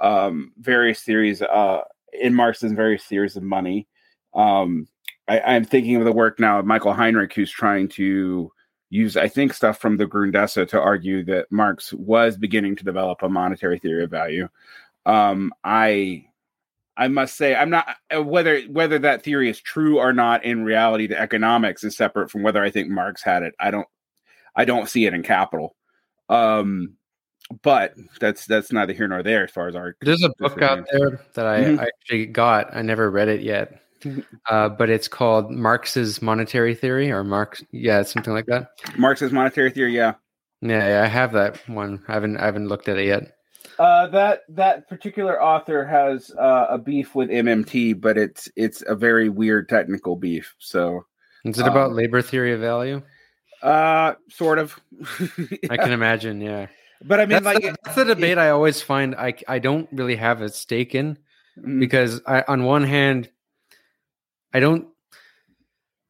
[0.01, 3.89] um various theories uh in marx's various theories of money.
[4.35, 4.89] Um
[5.29, 8.51] I, i'm thinking of the work now of michael heinrich who's trying to
[8.91, 13.23] use i think stuff from the grundrisse to argue that marx was beginning to develop
[13.23, 14.49] a monetary theory of value.
[15.07, 16.27] Um i
[16.97, 20.65] I must say I'm not uh, whether whether that theory is true or not in
[20.65, 23.55] reality the economics is separate from whether I think Marx had it.
[23.59, 23.89] I don't
[24.55, 25.77] I don't see it in capital.
[26.29, 26.97] Um
[27.63, 30.87] but that's that's neither here nor there as far as our There's a book out
[30.91, 31.81] there that I, mm-hmm.
[31.81, 32.75] I actually got.
[32.75, 33.79] I never read it yet.
[34.51, 38.71] Uh, but it's called Marx's Monetary Theory or Marx yeah, something like that.
[38.99, 40.15] Marx's Monetary Theory, yeah.
[40.61, 42.03] Yeah, yeah, I have that one.
[42.09, 43.37] I haven't I haven't looked at it yet.
[43.83, 48.95] Uh, that that particular author has uh, a beef with MMT, but it's it's a
[48.95, 50.55] very weird technical beef.
[50.61, 51.05] So,
[51.45, 53.03] is it about um, labor theory of value?
[53.61, 54.79] Uh, sort of.
[55.69, 56.41] I can imagine.
[56.41, 56.69] Yeah,
[57.05, 59.59] but I mean, that's like the, that's the debate it, I always find I I
[59.59, 61.19] don't really have a stake in
[61.59, 61.81] mm.
[61.81, 63.31] because I on one hand
[64.55, 64.87] I don't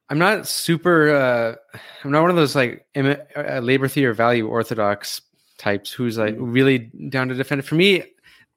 [0.09, 1.09] I'm not super.
[1.09, 5.23] Uh, I'm not one of those like Im- uh, labor theory value orthodox
[5.63, 6.53] types who's like Mm.
[6.53, 6.77] really
[7.09, 7.65] down to defend it.
[7.65, 8.03] For me,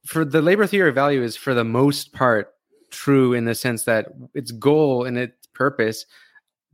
[0.05, 2.53] for the labor theory of value is for the most part
[2.91, 6.07] true in the sense that its goal and its purpose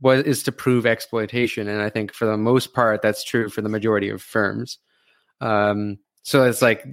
[0.01, 3.61] was is to prove exploitation, and I think for the most part that's true for
[3.61, 4.79] the majority of firms.
[5.41, 6.85] Um, so it's like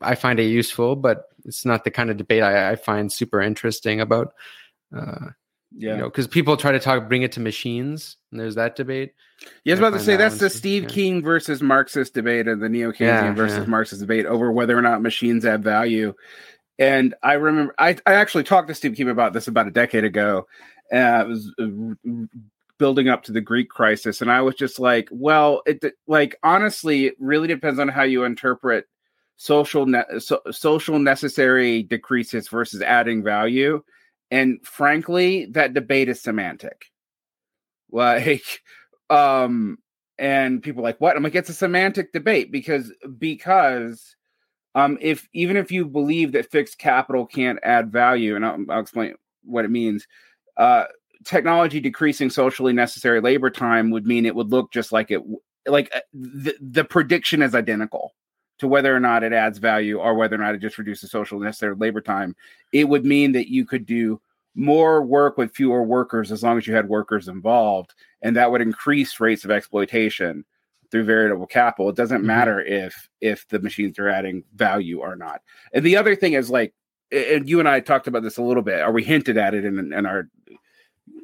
[0.00, 3.40] I find it useful, but it's not the kind of debate I, I find super
[3.40, 4.34] interesting about.
[4.96, 5.30] Uh,
[5.74, 5.92] Yeah.
[5.92, 9.12] you know, because people try to talk, bring it to machines, and there's that debate.
[9.64, 10.88] Yeah, I was about to say that that's the too, Steve yeah.
[10.88, 13.64] Keen versus Marxist debate and the neo Keynesian Yeah, versus yeah.
[13.66, 16.14] Marxist debate over whether or not machines add value.
[16.78, 20.04] And I remember I, I actually talked to Steve Keen about this about a decade
[20.04, 20.46] ago.
[20.92, 22.10] Uh, it was uh,
[22.78, 27.06] building up to the Greek crisis, and I was just like, well, it like honestly,
[27.06, 28.86] it really depends on how you interpret
[29.36, 33.82] social ne- so, social necessary decreases versus adding value.
[34.30, 36.86] And frankly, that debate is semantic.
[37.90, 38.62] Like,
[39.10, 39.78] um,
[40.18, 41.16] and people like, what?
[41.16, 44.16] I'm like, it's a semantic debate because because
[44.74, 48.80] um, if even if you believe that fixed capital can't add value, and I'll, I'll
[48.80, 50.06] explain what it means.
[50.56, 50.84] Uh,
[51.24, 55.20] technology decreasing socially necessary labor time would mean it would look just like it
[55.66, 58.14] like uh, the, the prediction is identical
[58.58, 61.38] to whether or not it adds value or whether or not it just reduces social
[61.38, 62.34] necessary labor time
[62.72, 64.20] it would mean that you could do
[64.54, 68.62] more work with fewer workers as long as you had workers involved and that would
[68.62, 70.44] increase rates of exploitation
[70.90, 72.26] through variable capital it doesn't Mhm.
[72.26, 75.42] matter if if the machines are adding value or not
[75.74, 76.72] and the other thing is like
[77.12, 79.64] and you and i talked about this a little bit or we hinted at it
[79.64, 80.28] in, in our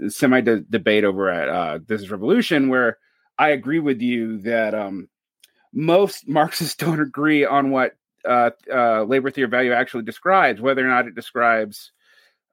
[0.08, 2.98] semi debate over at uh, this is revolution where
[3.38, 5.08] i agree with you that um
[5.72, 7.96] most marxists don't agree on what
[8.28, 11.90] uh, uh, labor theory of value actually describes whether or not it describes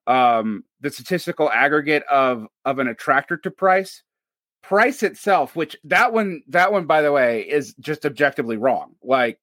[0.08, 4.02] um, the statistical aggregate of of an attractor to price
[4.64, 9.40] price itself which that one that one by the way is just objectively wrong like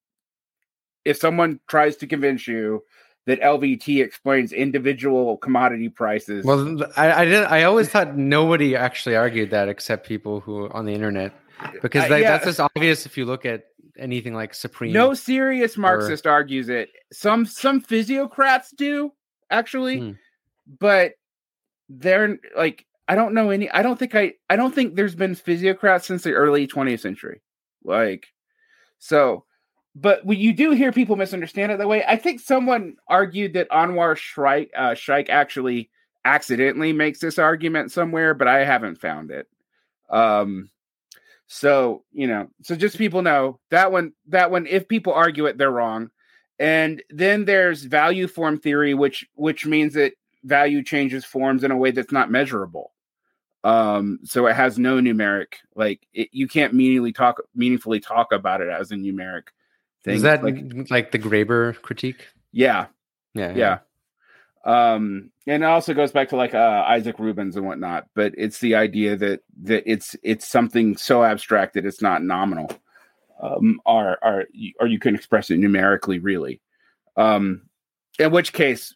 [1.05, 2.83] if someone tries to convince you
[3.27, 7.45] that lvt explains individual commodity prices Well, I, I did.
[7.45, 11.33] I always thought nobody actually argued that except people who on the internet,
[11.83, 12.31] because Uh, yeah.
[12.33, 13.65] that's just obvious if you look at
[13.99, 14.93] anything like Supreme.
[14.93, 19.11] no serious marxist argues it some some physiocrats do
[19.51, 20.11] actually Hmm.
[20.81, 21.13] but
[21.89, 25.35] they're like i don't know any i don't think i i don't think there's been
[25.35, 27.41] physiocrats since the early 20th century
[27.85, 28.27] like
[28.99, 29.45] so
[29.95, 33.71] but when you do hear people misunderstand it that way i think someone argued that
[33.71, 35.89] Anwar Shaikh uh Shaikh actually
[36.25, 39.47] accidentally makes this argument somewhere but i haven't found it
[40.11, 40.69] um
[41.47, 45.59] so you know so just people know that one that one if people argue it
[45.59, 46.11] they're wrong.
[46.59, 51.77] And then there's value form theory which which means that value changes forms in a
[51.77, 52.93] way that's not measurable.
[53.63, 58.61] Um so it has no numeric like it, you can't meaningfully talk meaningfully talk about
[58.61, 59.49] it as a numeric
[60.03, 62.27] thing is that like like, the Graeber critique?
[62.53, 62.87] yeah
[63.35, 63.79] Yeah, yeah
[64.67, 68.59] um and it also goes back to like uh isaac rubens and whatnot but it's
[68.59, 72.71] the idea that that it's it's something so abstract that it's not nominal.
[73.41, 74.45] Um or or
[74.81, 76.61] or you can express it numerically really.
[77.17, 77.63] Um
[78.19, 78.93] in which case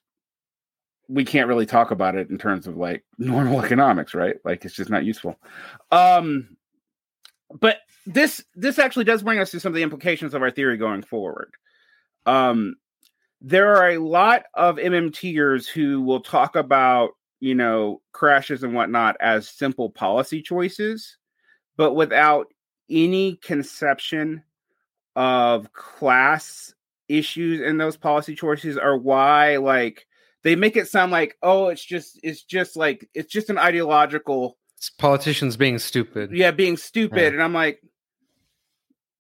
[1.08, 4.36] we can't really talk about it in terms of like normal economics right?
[4.44, 5.38] Like it's just not useful.
[5.92, 6.56] Um
[7.60, 10.78] but this this actually does bring us to some of the implications of our theory
[10.78, 11.52] going forward.
[12.26, 12.74] Um
[13.40, 19.16] there are a lot of MMTers who will talk about, you know, crashes and whatnot
[19.20, 21.16] as simple policy choices,
[21.76, 22.46] but without
[22.90, 24.42] any conception
[25.16, 26.74] of class
[27.08, 30.06] issues in those policy choices or why like
[30.44, 34.56] they make it sound like oh it's just it's just like it's just an ideological
[34.76, 36.30] It's politicians being stupid.
[36.32, 37.26] yeah being stupid Yeah.
[37.30, 37.80] and i'm like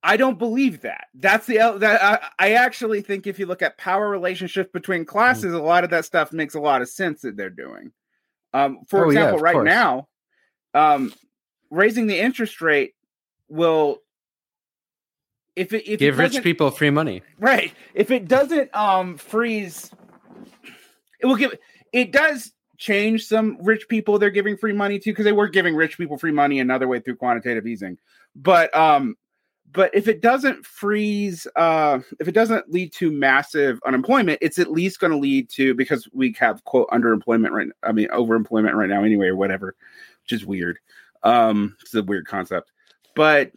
[0.02, 3.76] i don't believe that that's the that I, I actually think if you look at
[3.78, 7.36] power relationships between classes a lot of that stuff makes a lot of sense that
[7.36, 7.92] they're doing
[8.54, 9.66] um for Oh, example of right course.
[9.66, 10.08] now
[10.74, 11.12] um
[11.70, 12.94] raising the interest rate
[13.48, 13.98] will
[15.56, 17.22] if it if Give it rich people free money.
[17.38, 19.90] right if it doesn't um freeze
[21.20, 21.54] it will give
[21.92, 25.74] it does change some rich people they're giving free money to because they were giving
[25.76, 27.98] rich people free money another way through quantitative easing
[28.34, 29.16] but um
[29.72, 34.70] but if it doesn't freeze uh if it doesn't lead to massive unemployment it's at
[34.70, 38.88] least going to lead to because we have quote underemployment right i mean overemployment right
[38.88, 39.74] now anyway or whatever
[40.30, 40.78] which is weird.
[41.22, 42.70] Um it's a weird concept.
[43.14, 43.52] But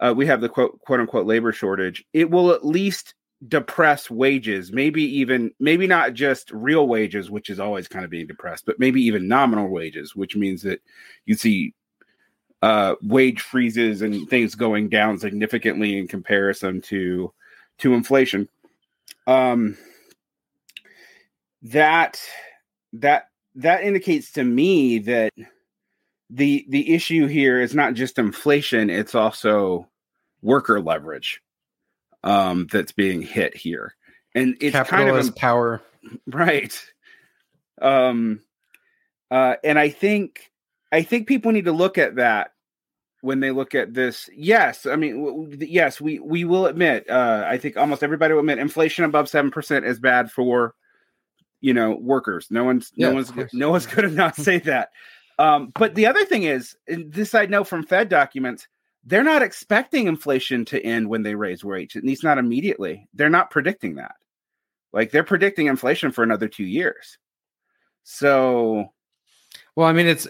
[0.00, 2.04] uh, we have the quote quote unquote labor shortage.
[2.12, 3.14] It will at least
[3.48, 8.26] depress wages, maybe even maybe not just real wages, which is always kind of being
[8.26, 10.80] depressed, but maybe even nominal wages, which means that
[11.24, 11.74] you see
[12.62, 17.32] uh, wage freezes and things going down significantly in comparison to
[17.78, 18.48] to inflation.
[19.26, 19.76] Um,
[21.62, 22.20] that
[22.94, 25.32] that that indicates to me that
[26.30, 29.88] the the issue here is not just inflation; it's also
[30.42, 31.42] worker leverage
[32.22, 33.94] um, that's being hit here,
[34.34, 35.82] and it's kind of power,
[36.26, 36.84] right?
[37.80, 38.40] Um,
[39.30, 40.50] uh, and I think
[40.92, 42.52] I think people need to look at that
[43.20, 44.30] when they look at this.
[44.34, 47.08] Yes, I mean, w- yes, we we will admit.
[47.10, 50.74] Uh, I think almost everybody will admit inflation above seven percent is bad for
[51.60, 52.48] you know workers.
[52.50, 54.90] No one's yeah, no one's no one's going to not say that.
[55.38, 58.68] Um, but the other thing is, this I know from Fed documents,
[59.04, 63.06] they're not expecting inflation to end when they raise rates, at least not immediately.
[63.12, 64.14] They're not predicting that.
[64.92, 67.18] Like they're predicting inflation for another two years.
[68.02, 68.92] So,
[69.74, 70.26] well, I mean, it's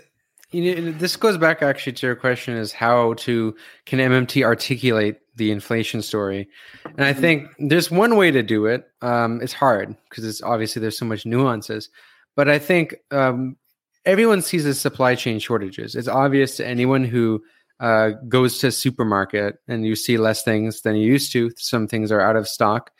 [0.50, 5.18] you know, this goes back actually to your question: is how to can MMT articulate
[5.36, 6.48] the inflation story?
[6.84, 8.88] And I think there's one way to do it.
[9.02, 11.90] Um, it's hard because it's obviously there's so much nuances,
[12.36, 13.56] but I think um,
[14.04, 15.94] everyone sees the supply chain shortages.
[15.94, 17.42] It's obvious to anyone who
[17.80, 21.50] uh, goes to a supermarket and you see less things than you used to.
[21.56, 22.90] Some things are out of stock.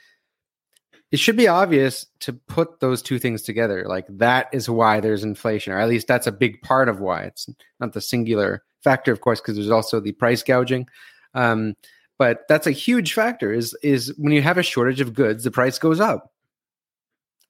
[1.12, 3.84] It should be obvious to put those two things together.
[3.86, 7.22] Like that is why there's inflation, or at least that's a big part of why.
[7.22, 7.48] It's
[7.78, 10.86] not the singular factor, of course, because there's also the price gouging.
[11.34, 11.74] Um,
[12.18, 13.52] but that's a huge factor.
[13.52, 16.32] Is is when you have a shortage of goods, the price goes up.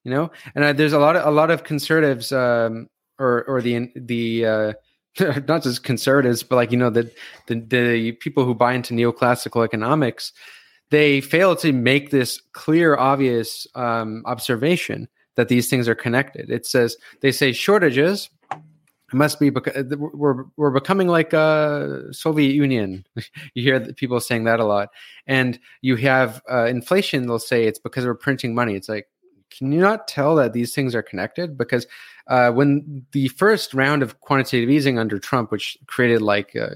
[0.03, 2.87] You know, and uh, there's a lot of a lot of conservatives um,
[3.17, 4.73] or or the the uh,
[5.47, 7.11] not just conservatives, but like you know the,
[7.47, 10.33] the the people who buy into neoclassical economics,
[10.89, 16.49] they fail to make this clear, obvious um, observation that these things are connected.
[16.49, 18.29] It says they say shortages
[19.13, 23.05] must be because we're we're becoming like a Soviet Union.
[23.53, 24.89] you hear people saying that a lot,
[25.25, 27.27] and you have uh, inflation.
[27.27, 28.75] They'll say it's because we're printing money.
[28.75, 29.07] It's like,
[29.49, 31.57] can you not tell that these things are connected?
[31.57, 31.87] Because
[32.27, 36.75] uh, when the first round of quantitative easing under Trump, which created like uh,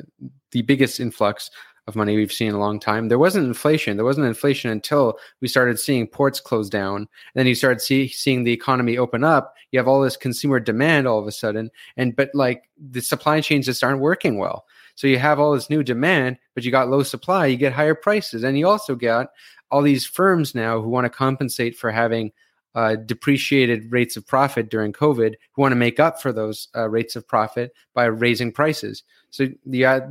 [0.51, 1.49] the biggest influx
[1.87, 3.97] of money we've seen in a long time, there wasn't inflation.
[3.97, 6.97] There wasn't inflation until we started seeing ports close down.
[6.97, 9.55] And then you started see, seeing the economy open up.
[9.71, 13.41] You have all this consumer demand all of a sudden, and but like the supply
[13.41, 14.65] chains just aren't working well.
[14.95, 17.45] So you have all this new demand, but you got low supply.
[17.45, 19.27] You get higher prices, and you also got
[19.71, 22.31] all these firms now who want to compensate for having
[22.75, 26.87] uh, depreciated rates of profit during COVID who want to make up for those uh,
[26.87, 29.03] rates of profit by raising prices.
[29.29, 30.07] So yeah,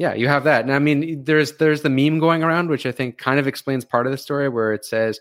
[0.00, 0.62] yeah, you have that.
[0.62, 3.84] And I mean, there's there's the meme going around, which I think kind of explains
[3.84, 5.20] part of the story, where it says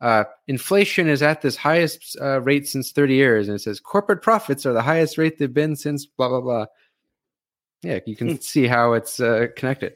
[0.00, 4.20] uh, inflation is at this highest uh, rate since 30 years, and it says corporate
[4.20, 6.66] profits are the highest rate they've been since blah blah blah.
[7.82, 8.36] Yeah, you can hmm.
[8.40, 9.92] see how it's uh, connected.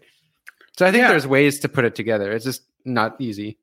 [0.78, 1.08] So I think yeah.
[1.08, 2.30] there's ways to put it together.
[2.30, 3.58] It's just not easy.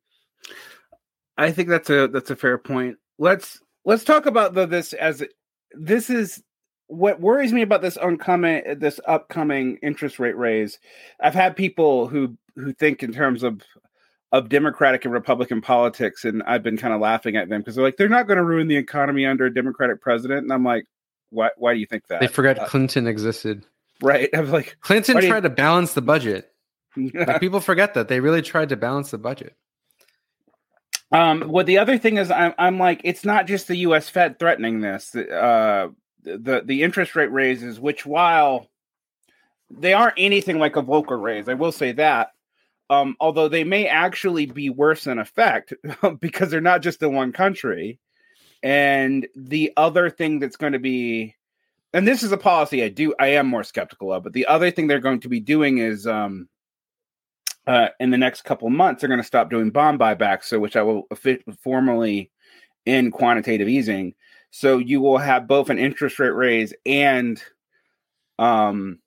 [1.37, 2.97] I think that's a that's a fair point.
[3.17, 5.23] Let's let's talk about the, this as
[5.71, 6.43] this is
[6.91, 10.77] what worries me about this oncoming this upcoming interest rate raise.
[11.21, 13.61] I've had people who who think in terms of
[14.33, 17.85] of Democratic and Republican politics, and I've been kind of laughing at them because they're
[17.85, 20.85] like they're not going to ruin the economy under a Democratic president, and I'm like,
[21.29, 22.19] why why do you think that?
[22.19, 23.65] They forgot uh, Clinton existed.
[24.01, 24.29] Right.
[24.35, 25.41] I'm like Clinton tried you...
[25.41, 26.51] to balance the budget.
[26.97, 29.55] like, people forget that they really tried to balance the budget.
[31.13, 34.07] Um, well, the other thing is, I'm, I'm like, it's not just the U.S.
[34.07, 35.13] Fed threatening this.
[35.13, 35.89] Uh,
[36.23, 38.67] the the interest rate raises, which while
[39.69, 42.31] they aren't anything like a Volcker raise, I will say that.
[42.89, 45.73] Um, although they may actually be worse in effect
[46.19, 47.99] because they're not just in one country.
[48.63, 51.35] And the other thing that's going to be,
[51.93, 54.71] and this is a policy I do, I am more skeptical of, but the other
[54.71, 56.49] thing they're going to be doing is um,
[57.65, 60.75] uh, in the next couple months, they're going to stop doing bond buybacks, so which
[60.75, 61.07] I will
[61.63, 62.29] formally
[62.85, 64.15] in quantitative easing.
[64.51, 67.41] So you will have both an interest rate raise and
[68.37, 68.99] um,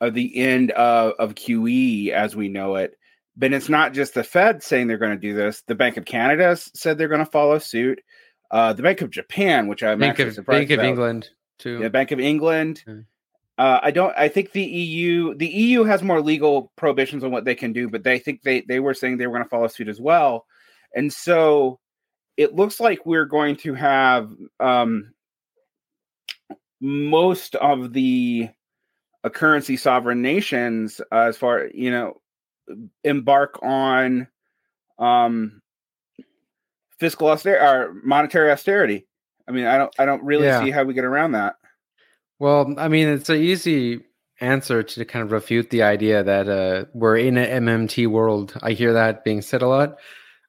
[0.00, 2.96] uh, the end of, of QE as we know it.
[3.36, 5.62] But it's not just the Fed saying they're going to do this.
[5.66, 8.00] The Bank of Canada said they're going to follow suit.
[8.50, 11.80] Uh, the Bank of Japan, which I'm Bank of, Bank of England too.
[11.80, 12.84] Yeah, Bank of England.
[12.86, 13.06] Mm.
[13.56, 14.14] Uh, I don't.
[14.16, 17.88] I think the EU, the EU has more legal prohibitions on what they can do,
[17.88, 20.46] but they think they they were saying they were going to follow suit as well,
[20.94, 21.80] and so
[22.36, 24.30] it looks like we're going to have
[24.60, 25.12] um,
[26.80, 28.48] most of the
[29.22, 32.20] uh, currency sovereign nations, uh, as far you know,
[33.04, 34.28] embark on
[34.98, 35.62] um,
[36.98, 39.06] fiscal austerity or monetary austerity.
[39.48, 40.64] I mean, I don't I don't really Yeah.
[40.64, 41.56] see how we get around that.
[42.38, 44.00] Well, I mean, it's an easy
[44.40, 48.54] answer to kind of refute the idea that uh, we're in an MMT world.
[48.62, 49.98] I hear that being said a lot,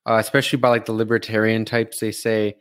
[0.06, 2.00] uh, especially by like the libertarian types.
[2.00, 2.56] They say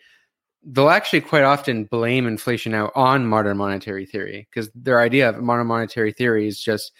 [0.65, 5.43] they'll actually quite often blame inflation now on modern monetary theory because their idea of
[5.43, 6.93] modern monetary theory is just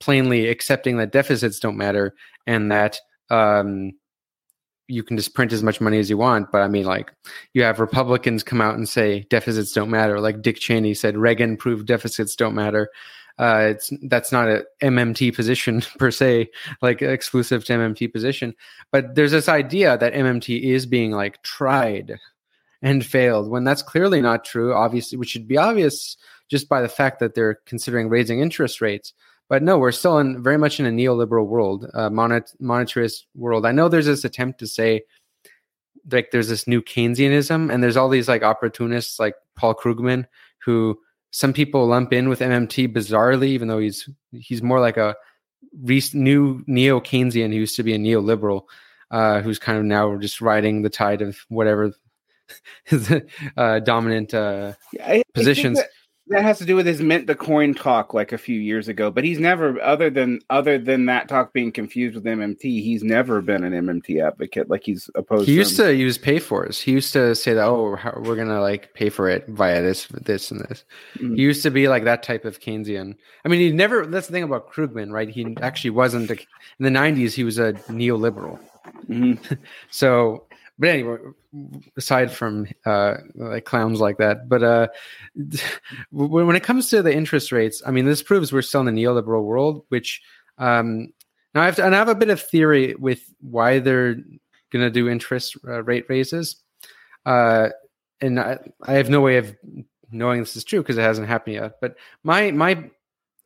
[0.00, 2.14] plainly accepting that deficits don't matter
[2.46, 2.98] and that
[3.30, 3.92] um,
[4.88, 6.52] you can just print as much money as you want.
[6.52, 7.12] But I mean, like,
[7.54, 10.20] you have Republicans come out and say deficits don't matter.
[10.20, 12.88] Like Dick Cheney said, Reagan proved deficits don't matter.
[13.38, 16.48] Uh, it's that's not a MMT position per se,
[16.80, 18.54] like exclusive to MMT position.
[18.90, 22.18] But there's this idea that MMT is being like tried
[22.82, 24.74] and failed when that's clearly not true.
[24.74, 26.16] Obviously, which should be obvious
[26.48, 29.12] just by the fact that they're considering raising interest rates.
[29.48, 33.64] But no, we're still in very much in a neoliberal world, uh, monet, monetarist world.
[33.64, 35.02] I know there's this attempt to say
[36.10, 40.26] like there's this new Keynesianism, and there's all these like opportunists like Paul Krugman,
[40.64, 40.98] who
[41.36, 45.14] some people lump in with MMT bizarrely, even though he's he's more like a
[46.14, 48.62] new neo Keynesian who used to be a neoliberal,
[49.10, 51.92] uh, who's kind of now just riding the tide of whatever
[53.58, 55.76] uh, dominant uh, Yeah, I- I Positions.
[55.78, 55.90] that,
[56.28, 59.10] that has to do with his mint the coin talk like a few years ago.
[59.10, 63.40] But he's never, other than other than that talk being confused with MMT, he's never
[63.40, 64.68] been an MMT advocate.
[64.68, 65.46] Like he's opposed.
[65.46, 65.86] To He used them.
[65.86, 66.80] to use pay fors.
[66.80, 70.06] He used to say that, oh, how- we're gonna like pay for it via this,
[70.08, 70.84] this, and this.
[71.18, 71.36] Mhm.
[71.36, 73.14] He used to be like that type of Keynesian.
[73.44, 74.06] I mean, he never.
[74.06, 75.28] That's the thing about Krugman, right?
[75.28, 76.30] He actually wasn't.
[76.30, 76.46] A, in
[76.80, 78.58] the '90s, he was a neoliberal.
[79.08, 79.38] Mhm.
[79.90, 80.45] So,
[80.78, 81.16] but anyway,
[81.96, 84.88] aside from uh, like clowns like that, but uh,
[86.10, 89.02] when it comes to the interest rates, I mean, this proves we're still in the
[89.02, 89.84] neoliberal world.
[89.88, 90.20] Which
[90.58, 91.12] um,
[91.54, 94.14] now I have to, and I have a bit of theory with why they're
[94.70, 96.56] going to do interest uh, rate raises,
[97.24, 97.70] uh,
[98.20, 99.56] and I, I have no way of
[100.10, 101.80] knowing this is true because it hasn't happened yet.
[101.80, 102.90] But my my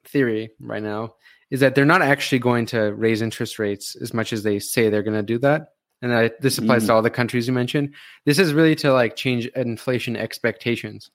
[0.04, 1.14] theory right now
[1.50, 4.88] is that they're not actually going to raise interest rates as much as they say
[4.88, 5.74] they're going to do that.
[6.02, 7.94] And I, this applies to all the countries you mentioned.
[8.24, 11.10] This is really to like change inflation expectations.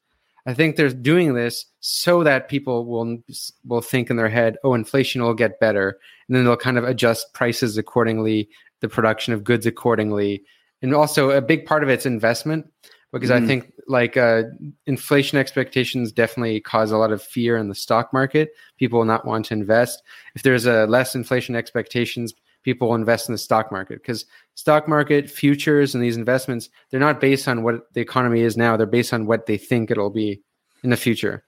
[0.46, 3.18] I think they're doing this so that people will
[3.66, 6.84] will think in their head, "Oh, inflation will get better," and then they'll kind of
[6.84, 8.48] adjust prices accordingly,
[8.82, 10.44] the production of goods accordingly,
[10.84, 12.72] and also a big part of it's investment
[13.12, 13.48] because I Mhm.
[13.48, 14.44] think like uh,
[14.86, 18.52] inflation expectations definitely cause a lot of fear in the stock market.
[18.78, 20.04] People will not want to invest.
[20.36, 22.34] If there's a less inflation expectations,
[22.66, 27.22] people invest in the stock market because stock market futures and these investments they're not
[27.22, 28.76] based on what the economy is now.
[28.76, 30.42] They're based on what they think it'll be
[30.84, 31.46] in the future,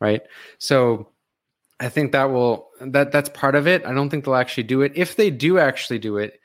[0.00, 0.20] right?
[0.58, 1.08] So
[1.80, 3.84] I think that will that that's part of it.
[3.86, 4.92] I don't think they'll actually do it.
[4.94, 6.38] If they do actually do it,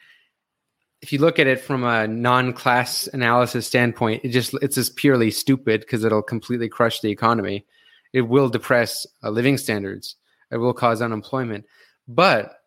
[1.01, 5.29] if you look at it from a non-class analysis standpoint, it just it's just purely
[5.29, 7.65] stupid because it'll completely crush the economy.
[8.13, 10.15] It will depress uh, living standards.
[10.51, 11.65] It will cause unemployment.
[12.07, 12.61] But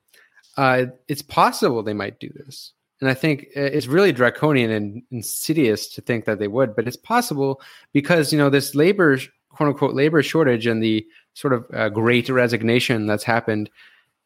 [0.59, 5.86] uh, it's possible they might do this, and I think it's really draconian and insidious
[5.94, 6.74] to think that they would.
[6.74, 9.18] But it's possible because you know this labor
[9.50, 13.70] quote unquote labor shortage and the sort of uh, great resignation that's happened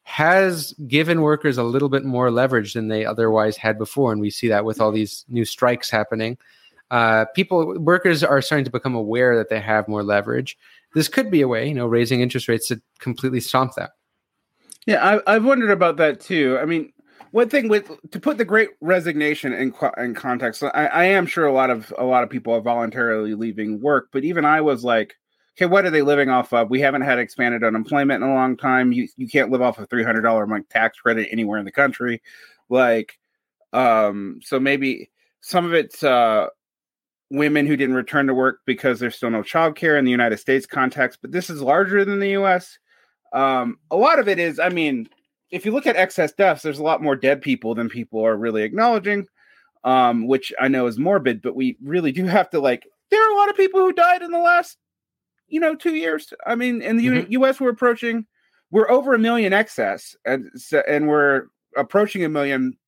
[0.04, 4.30] has given workers a little bit more leverage than they otherwise had before, and we
[4.30, 6.38] see that with all these new strikes happening.
[6.90, 10.56] Uh, people, workers are starting to become aware that they have more leverage.
[10.94, 13.90] This could be a way, you know, raising interest rates to completely stomp that.
[14.86, 16.58] Yeah, I, I've wondered about that too.
[16.60, 16.92] I mean,
[17.30, 21.46] one thing with to put the Great Resignation in in context, I, I am sure
[21.46, 24.84] a lot of a lot of people are voluntarily leaving work, but even I was
[24.84, 25.14] like,
[25.56, 26.68] okay, what are they living off of?
[26.70, 28.92] We haven't had expanded unemployment in a long time.
[28.92, 31.64] You you can't live off a three hundred dollar a month tax credit anywhere in
[31.64, 32.20] the country,
[32.68, 33.18] like,
[33.72, 35.10] um, so maybe
[35.42, 36.48] some of it's uh
[37.30, 40.38] women who didn't return to work because there's still no child care in the United
[40.38, 42.78] States context, but this is larger than the US.
[43.32, 45.08] Um, a lot of it is, I mean,
[45.50, 48.36] if you look at excess deaths, there's a lot more dead people than people are
[48.36, 49.26] really acknowledging,
[49.84, 53.32] um, which I know is morbid, but we really do have to like, there are
[53.32, 54.78] a lot of people who died in the last,
[55.48, 56.32] you know, two years.
[56.46, 57.30] I mean, in the U- Mhm.
[57.30, 58.26] US, we're approaching,
[58.70, 60.48] we're over a million excess, and
[60.88, 62.78] and we're approaching a million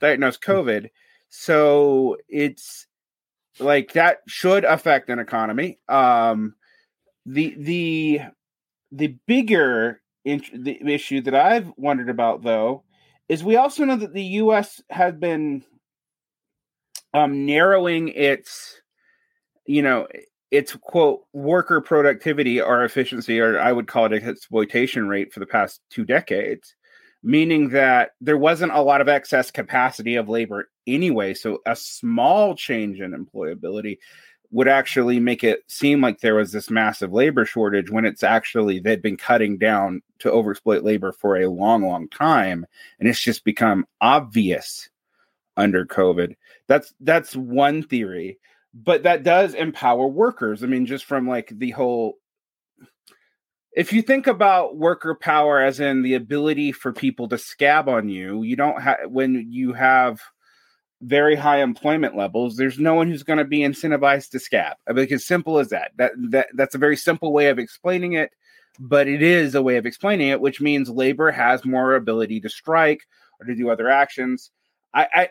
[0.00, 0.88] diagnosed COVID.
[1.28, 2.86] So it's
[3.58, 5.80] like that should affect an economy.
[5.88, 6.54] Um,
[7.26, 8.20] the the
[8.92, 12.84] the bigger int- the issue that I've wondered about though
[13.28, 14.80] is we also know that the U.S.
[14.90, 15.64] has been
[17.14, 18.80] um, narrowing its
[19.66, 20.06] you know
[20.50, 25.46] its quote worker productivity or efficiency or I would call it exploitation rate for the
[25.46, 26.74] past two decades.
[27.22, 31.34] meaning that there wasn't a lot of excess capacity of labor anyway.
[31.34, 33.98] So a small change in employability
[34.52, 38.78] would actually make it seem like there was this massive labor shortage when it's actually
[38.78, 42.66] they'd been cutting down to overexploit labor for a long, long time,
[43.00, 44.90] and it's just become obvious
[45.56, 46.36] under COVID.
[46.68, 48.38] That's that's one theory,
[48.74, 50.62] but that does empower workers.
[50.62, 52.18] I mean, just from like the whole
[53.74, 58.10] if you think about worker power as in the ability for people to scab on
[58.10, 60.20] you, you don't have when you have
[61.02, 64.76] very high employment levels, there's no one who's going to be incentivized to scab.
[64.88, 65.92] I mean, as simple as that.
[65.96, 68.30] That that that's a very simple way of explaining it,
[68.78, 72.48] but it is a way of explaining it, which means labor has more ability to
[72.48, 73.02] strike
[73.40, 74.50] or to do other actions.
[74.94, 75.28] I, I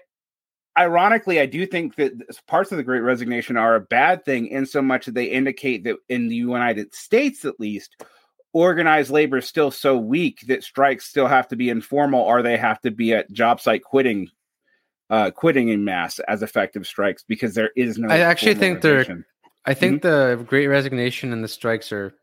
[0.78, 2.14] ironically, I do think that
[2.48, 5.86] parts of the Great Resignation are a bad thing in so much that they indicate
[5.86, 8.04] that in the United States, at least,
[8.54, 12.58] organized labor is still so weak that strikes still have to be informal or they
[12.58, 14.30] have to be at job site quitting
[15.12, 19.24] uh quitting in mass as effective strikes because there is no I actually think they're
[19.66, 20.40] I think mm-hmm.
[20.40, 22.14] the great resignation and the strikes are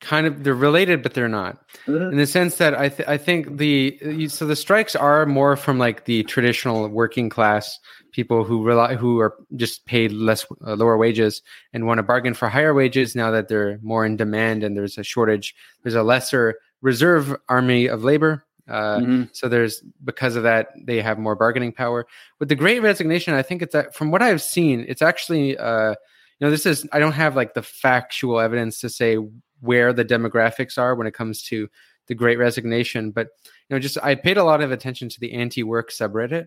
[0.00, 2.10] kind of they're related but they're not mm-hmm.
[2.10, 5.78] in the sense that I th- I think the so the strikes are more from
[5.78, 7.78] like the traditional working class
[8.10, 11.40] people who rely who are just paid less uh, lower wages
[11.72, 14.98] and want to bargain for higher wages now that they're more in demand and there's
[14.98, 19.22] a shortage there's a lesser reserve army of labor uh, mm-hmm.
[19.32, 22.06] so there's because of that they have more bargaining power
[22.38, 25.90] with the great resignation i think it's that from what i've seen it's actually uh,
[25.90, 29.16] you know this is i don't have like the factual evidence to say
[29.60, 31.68] where the demographics are when it comes to
[32.06, 33.28] the great resignation but
[33.68, 36.46] you know just i paid a lot of attention to the anti-work subreddit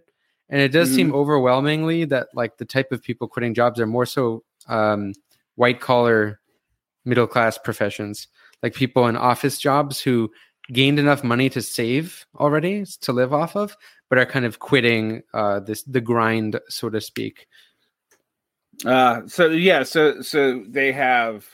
[0.49, 0.95] and it does mm-hmm.
[0.95, 5.13] seem overwhelmingly that like the type of people quitting jobs are more so um,
[5.55, 6.39] white collar
[7.03, 8.27] middle class professions
[8.63, 10.31] like people in office jobs who
[10.71, 13.75] gained enough money to save already to live off of
[14.09, 17.47] but are kind of quitting uh, this the grind so to speak
[18.85, 21.45] uh so yeah so so they have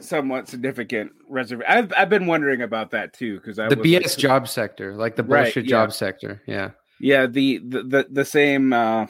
[0.00, 1.62] somewhat significant reserve.
[1.66, 5.22] I've, I've been wondering about that too because the bs like, job sector like the
[5.22, 5.70] bullshit right, yeah.
[5.70, 6.70] job sector yeah
[7.00, 9.06] yeah, the the the, the same uh,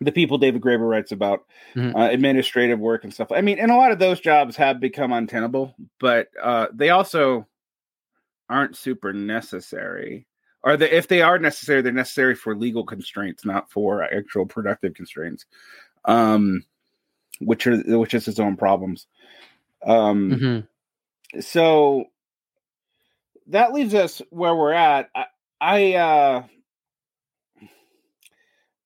[0.00, 1.44] the people David Graeber writes about
[1.74, 1.96] mm-hmm.
[1.96, 3.32] uh, administrative work and stuff.
[3.32, 7.46] I mean, and a lot of those jobs have become untenable, but uh, they also
[8.48, 10.26] aren't super necessary.
[10.62, 14.94] Or the, if they are necessary, they're necessary for legal constraints, not for actual productive
[14.94, 15.46] constraints,
[16.04, 16.64] um,
[17.40, 19.06] which are which is its own problems.
[19.86, 21.40] Um, mm-hmm.
[21.40, 22.06] So
[23.48, 25.10] that leaves us where we're at.
[25.14, 25.24] I,
[25.60, 26.42] I uh,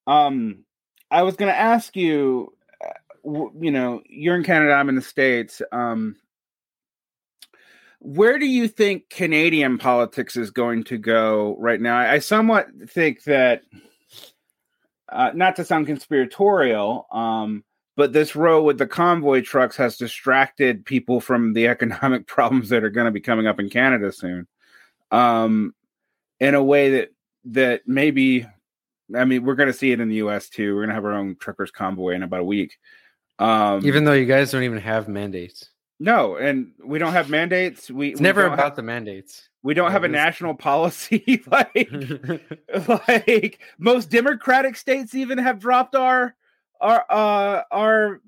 [0.06, 0.64] um,
[1.10, 2.52] I was going to ask you,
[2.84, 5.62] uh, you know, you're in Canada, I'm in the States.
[5.72, 6.16] Um,
[8.00, 11.98] where do you think Canadian politics is going to go right now?
[11.98, 13.62] I, somewhat think that,
[15.10, 17.62] uh, not to sound conspiratorial, um,
[17.96, 22.84] but this row with the convoy trucks has distracted people from the economic problems that
[22.84, 24.46] are going to be coming up in Canada soon,
[25.10, 25.74] um,
[26.40, 27.10] in a way that
[27.44, 28.46] that maybe
[29.14, 30.48] I mean, we're going to see it in the U.S.
[30.48, 30.74] too.
[30.74, 32.78] We're going to have our own truckers convoy in about a week.
[33.38, 35.70] Um, even though you guys don't even have mandates.
[36.02, 37.90] No, and we don't have mandates.
[37.90, 39.50] We it's we never about have, the mandates.
[39.62, 41.90] We don't have a national policy like
[42.88, 46.34] like most democratic states even have dropped our
[46.80, 48.20] our uh our,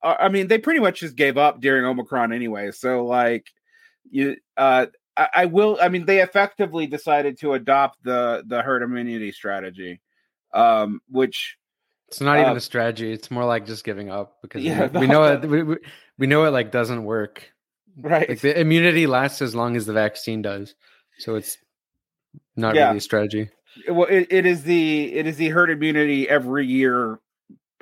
[0.00, 2.70] our I mean, they pretty much just gave up during Omicron anyway.
[2.70, 3.48] So like
[4.08, 5.78] you uh I, I will.
[5.80, 10.00] I mean, they effectively decided to adopt the the herd immunity strategy,
[10.52, 11.56] um, which
[12.08, 13.12] it's not uh, even a strategy.
[13.12, 15.38] It's more like just giving up because yeah, we, we know.
[15.38, 15.76] We, we
[16.18, 17.52] know it like doesn't work.
[17.98, 18.28] Right.
[18.28, 20.74] Like the immunity lasts as long as the vaccine does,
[21.18, 21.58] so it's
[22.56, 22.86] not yeah.
[22.86, 23.50] really a strategy.
[23.88, 27.18] Well, it, it is the it is the herd immunity every year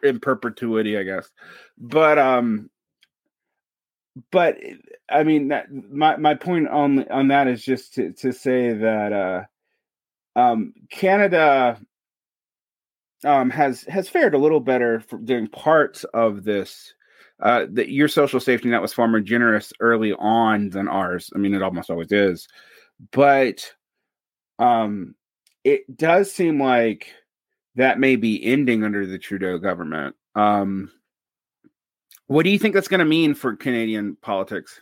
[0.02, 1.30] in perpetuity, I guess.
[1.78, 2.70] But um,
[4.30, 4.58] but
[5.08, 9.12] I mean, that, my my point on on that is just to to say that
[9.12, 11.80] uh, um, Canada
[13.24, 16.94] um, has has fared a little better for doing parts of this.
[17.40, 21.30] Uh, that your social safety net was far more generous early on than ours.
[21.34, 22.46] I mean, it almost always is,
[23.10, 23.72] but
[24.58, 25.14] um,
[25.64, 27.12] it does seem like
[27.74, 30.14] that may be ending under the Trudeau government.
[30.36, 30.90] Um,
[32.26, 34.80] what do you think that's going to mean for Canadian politics?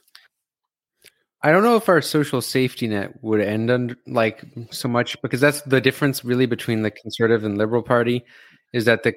[1.43, 5.41] I don't know if our social safety net would end under like so much because
[5.41, 8.25] that's the difference really between the conservative and liberal party
[8.73, 9.15] is that the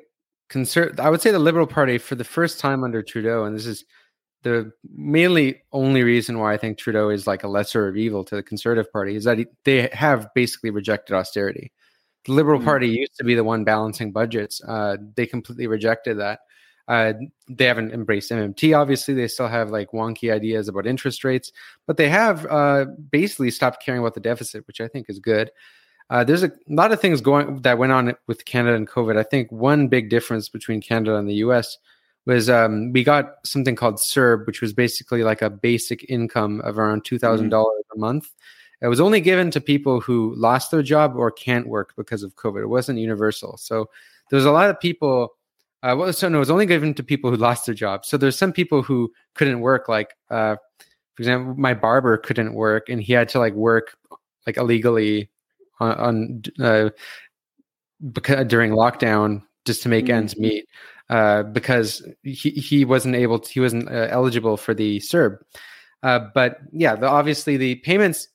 [0.50, 3.66] conser I would say the liberal party for the first time under Trudeau and this
[3.66, 3.86] is
[4.46, 8.36] the mainly only reason why I think Trudeau is like a lesser of evil to
[8.36, 11.72] the Conservative Party is that he, they have basically rejected austerity.
[12.26, 12.68] The Liberal mm-hmm.
[12.68, 14.62] Party used to be the one balancing budgets.
[14.64, 16.42] Uh, they completely rejected that.
[16.88, 17.14] Uh,
[17.50, 18.78] they haven't embraced MMT.
[18.78, 21.52] Obviously, they still have like wonky ideas about interest rates,
[21.88, 25.50] but they have uh, basically stopped caring about the deficit, which I think is good.
[26.10, 29.18] Uh, there's a lot of things going that went on with Canada and COVID.
[29.18, 31.78] I think one big difference between Canada and the U.S.
[32.26, 36.78] was um, we got something called CERB, which was basically like a basic income of
[36.78, 38.00] around two thousand dollars mm-hmm.
[38.00, 38.30] a month.
[38.82, 42.36] It was only given to people who lost their job or can't work because of
[42.36, 42.62] COVID.
[42.62, 43.58] It wasn't universal.
[43.58, 43.90] So
[44.30, 45.30] there was a lot of people.
[45.82, 48.06] Uh, well, so no, it was only given to people who lost their job.
[48.06, 50.56] So there's some people who couldn't work, like uh,
[51.16, 53.98] for example, my barber couldn't work, and he had to like work
[54.46, 55.30] like illegally
[55.80, 56.90] on, on uh,
[58.12, 60.16] because, during lockdown just to make mm-hmm.
[60.16, 60.68] ends meet
[61.10, 65.38] uh, because he, he wasn't able to, he wasn't uh, eligible for the CERB.
[66.04, 68.28] Uh, but yeah, the, obviously the payments,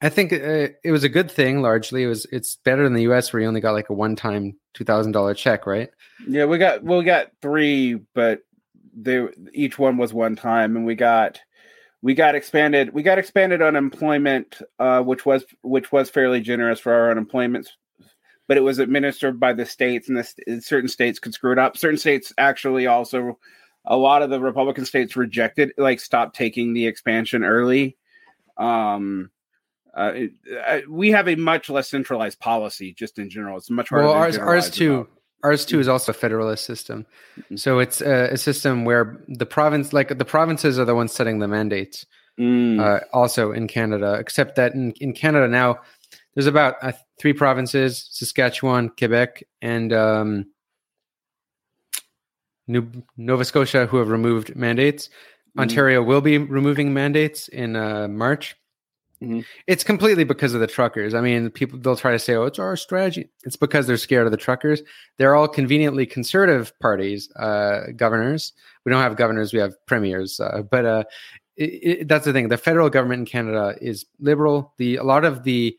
[0.00, 1.60] I think uh, it was a good thing.
[1.60, 3.32] Largely, it was it's better than the U.S.
[3.32, 5.90] where you only got like a one-time two thousand dollar check, right?
[6.26, 8.40] Yeah, we got well, we got three, but
[8.96, 11.40] they each one was one time, and we got
[12.02, 16.92] we got expanded we got expanded unemployment uh, which was which was fairly generous for
[16.92, 17.68] our unemployment
[18.46, 21.76] but it was administered by the states and the certain states could screw it up
[21.76, 23.38] certain states actually also
[23.84, 27.96] a lot of the republican states rejected like stopped taking the expansion early
[28.56, 29.30] um
[29.96, 30.32] uh, it,
[30.68, 34.14] uh, we have a much less centralized policy just in general it's much harder well
[34.14, 35.08] ours ours too.
[35.44, 37.06] Ours too is also a federalist system.
[37.38, 37.56] Mm-hmm.
[37.56, 41.38] So it's a, a, system where the province, like the provinces, are the ones setting
[41.38, 42.06] the mandates.
[42.38, 42.80] Mm.
[42.80, 45.80] Uh, also in Canada, except that in, in Canada now,
[46.34, 50.46] there's about uh, three provinces: Saskatchewan, Quebec, and um,
[52.68, 55.08] New Nova Scotia, who have removed mandates.
[55.56, 55.62] Mm.
[55.62, 58.56] Ontario will be removing mandates in uh, March.
[59.22, 59.40] Mm-hmm.
[59.66, 61.12] It's completely because of the truckers.
[61.12, 64.26] I mean, people they'll try to say, "Oh, it's our strategy." It's because they're scared
[64.26, 64.80] of the truckers.
[65.16, 68.52] They're all conveniently conservative parties, uh, governors.
[68.84, 70.38] We don't have governors; we have premiers.
[70.38, 71.04] Uh, but uh,
[71.56, 72.48] it, it, that's the thing.
[72.48, 74.72] The federal government in Canada is liberal.
[74.78, 75.76] The a lot of the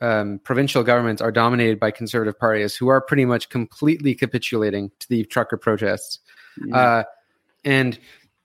[0.00, 5.08] um, provincial governments are dominated by conservative parties who are pretty much completely capitulating to
[5.08, 6.18] the trucker protests.
[6.58, 7.02] Mm-hmm.
[7.64, 7.98] and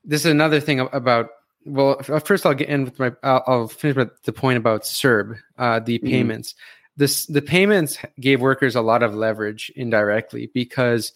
[0.03, 1.29] this is another thing about
[1.65, 3.11] well, uh, first I'll get in with my.
[3.23, 6.07] I'll, I'll finish with the point about CERB, uh, the mm-hmm.
[6.07, 6.53] payments.
[6.53, 6.55] Mm.
[6.97, 11.11] This the payments gave workers a lot of leverage indirectly because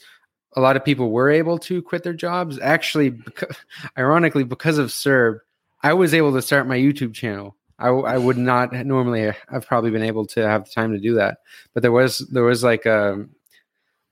[0.55, 2.59] a lot of people were able to quit their jobs.
[2.59, 3.55] Actually, because,
[3.97, 5.39] ironically, because of CERB,
[5.83, 7.55] I was able to start my YouTube channel.
[7.77, 11.13] I, I would not normally have probably been able to have the time to do
[11.13, 11.37] that,
[11.73, 13.25] but there was there was like a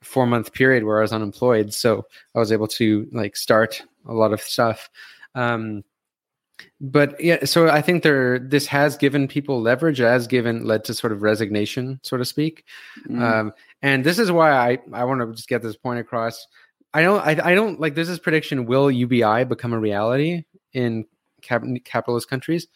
[0.03, 4.13] four month period where I was unemployed, so I was able to like start a
[4.13, 4.89] lot of stuff.
[5.35, 5.83] Um,
[6.79, 10.93] but yeah, so I think there this has given people leverage, has given led to
[10.93, 12.65] sort of resignation, so to speak.
[13.07, 13.21] Mm.
[13.21, 16.47] Um, and this is why I I want to just get this point across.
[16.93, 18.65] I don't I, I don't like this is prediction.
[18.65, 20.43] Will UBI become a reality
[20.73, 21.05] in
[21.41, 22.67] cap- capitalist countries?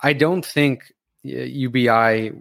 [0.00, 2.32] I don't think UBI,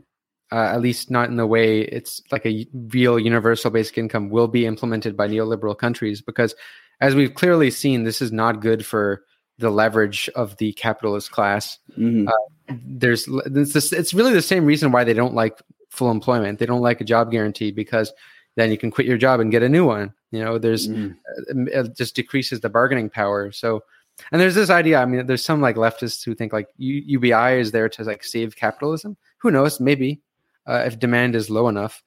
[0.52, 4.48] uh, at least not in the way it's like a real universal basic income, will
[4.48, 6.56] be implemented by neoliberal countries because,
[7.00, 9.24] as we've clearly seen, this is not good for
[9.64, 11.80] the leverage of the capitalist class.
[11.98, 12.28] Mm-hmm.
[12.28, 15.60] Uh, there's it's, it's really the same reason why they don't like
[15.90, 16.60] full employment.
[16.60, 18.14] They don't like a job guarantee because
[18.56, 20.14] then you can quit your job and get a new one.
[20.32, 21.16] You know, there's mm.
[21.48, 23.52] it just decreases the bargaining power.
[23.52, 23.84] So,
[24.32, 25.00] and there's this idea.
[25.00, 28.24] I mean, there's some like leftists who think like U- UBI is there to like
[28.24, 29.18] save capitalism.
[29.38, 29.80] Who knows?
[29.80, 30.22] Maybe
[30.68, 32.04] uh, if demand is low enough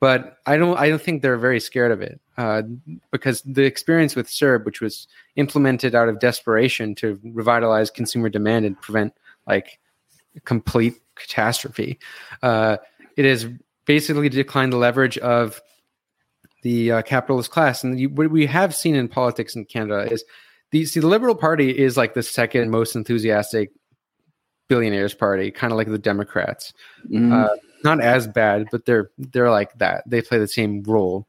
[0.00, 2.62] but I don't I don't think they're very scared of it uh,
[3.10, 8.64] because the experience with CERB, which was implemented out of desperation to revitalize consumer demand
[8.64, 9.12] and prevent
[9.46, 9.80] like
[10.44, 11.98] complete catastrophe,
[12.42, 12.76] uh,
[13.16, 13.46] it has
[13.86, 15.60] basically declined the leverage of
[16.62, 17.82] the uh, capitalist class.
[17.82, 20.24] And you, what we have seen in politics in Canada is
[20.70, 23.72] the see the Liberal Party is like the second most enthusiastic
[24.68, 26.72] billionaires party, kind of like the Democrats.
[27.10, 30.04] Mm not as bad, but they're they're like that.
[30.06, 31.26] They play the same role,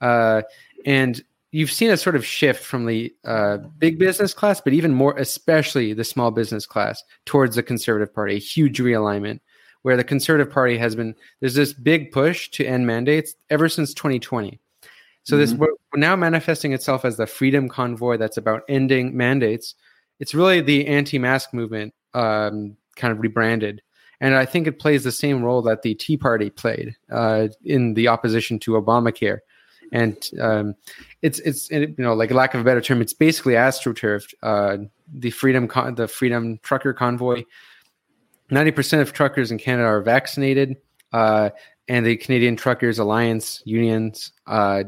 [0.00, 0.42] uh,
[0.84, 4.94] and you've seen a sort of shift from the uh, big business class, but even
[4.94, 8.36] more, especially the small business class, towards the Conservative Party.
[8.36, 9.40] A huge realignment
[9.82, 13.94] where the Conservative Party has been there's this big push to end mandates ever since
[13.94, 14.58] 2020.
[15.24, 15.60] So mm-hmm.
[15.60, 19.74] this now manifesting itself as the Freedom Convoy that's about ending mandates.
[20.18, 23.82] It's really the anti-mask movement um, kind of rebranded
[24.22, 27.94] and I think it plays the same role that the Tea Party played uh, in
[27.94, 29.40] the opposition to Obamacare.
[29.90, 30.74] and um,
[31.22, 34.32] it's it's you know like lack of a better term, it's basically astroturfed.
[34.42, 34.78] Uh,
[35.12, 37.42] the freedom con- the freedom trucker convoy.
[38.50, 40.76] Ninety percent of truckers in Canada are vaccinated,
[41.12, 41.50] uh,
[41.88, 44.84] and the Canadian Truckers Alliance unions uh,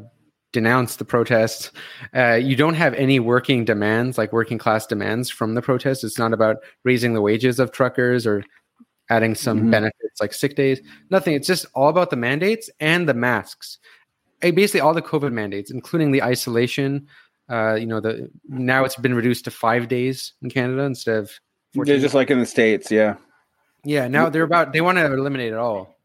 [0.52, 1.72] denounced the protests.
[2.14, 6.04] Uh, you don't have any working demands, like working class demands from the protests.
[6.04, 8.44] It's not about raising the wages of truckers or
[9.14, 9.70] adding some mm-hmm.
[9.70, 10.80] benefits like sick days.
[11.10, 11.34] Nothing.
[11.34, 13.78] It's just all about the mandates and the masks.
[14.40, 17.06] Basically, all the COVID mandates, including the isolation.
[17.48, 21.30] Uh, you know, the now it's been reduced to five days in Canada instead of.
[21.74, 23.16] 14 just like in the states, yeah.
[23.84, 25.96] Yeah, now they're about they want to eliminate it all.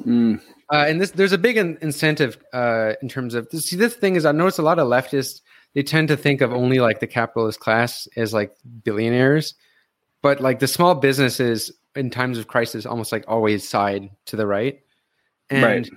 [0.00, 0.40] Mm.
[0.72, 4.16] Uh, and this there's a big in, incentive uh, in terms of see this thing
[4.16, 5.40] is I notice a lot of leftists
[5.74, 9.54] they tend to think of only like the capitalist class as like billionaires,
[10.22, 14.46] but like the small businesses in times of crisis almost like always side to the
[14.46, 14.80] right,
[15.50, 15.90] and right.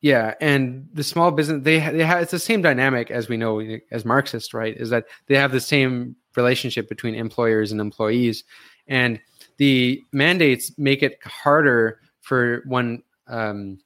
[0.00, 3.60] yeah, and the small business they they have it's the same dynamic as we know
[3.90, 4.76] as Marxists, right?
[4.76, 8.44] Is that they have the same relationship between employers and employees,
[8.86, 9.20] and
[9.56, 13.78] the mandates make it harder for one um,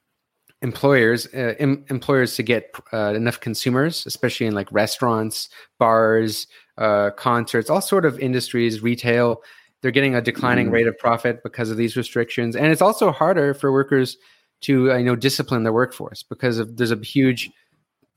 [0.63, 5.49] employers uh, em- employers to get uh, enough consumers especially in like restaurants
[5.79, 6.49] bars
[6.79, 9.41] uh, concerts all sort of industries retail
[9.81, 10.73] they're getting a declining mm.
[10.73, 14.17] rate of profit because of these restrictions and it's also harder for workers
[14.61, 17.51] to i know discipline their workforce because of, there's a huge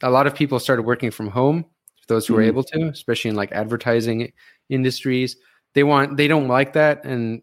[0.01, 1.66] a lot of people started working from home
[2.07, 2.38] those who mm.
[2.38, 4.32] were able to especially in like advertising
[4.70, 5.38] industries
[5.74, 7.41] they want they don't like that and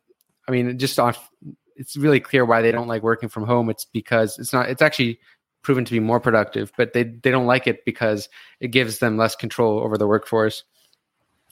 [0.49, 1.31] i mean just off
[1.79, 3.71] it's really clear why they don't like working from home.
[3.71, 4.69] It's because it's not.
[4.69, 5.21] It's actually
[5.63, 8.29] proven to be more productive, but they they don't like it because
[8.61, 10.65] it gives them less control over the workforce,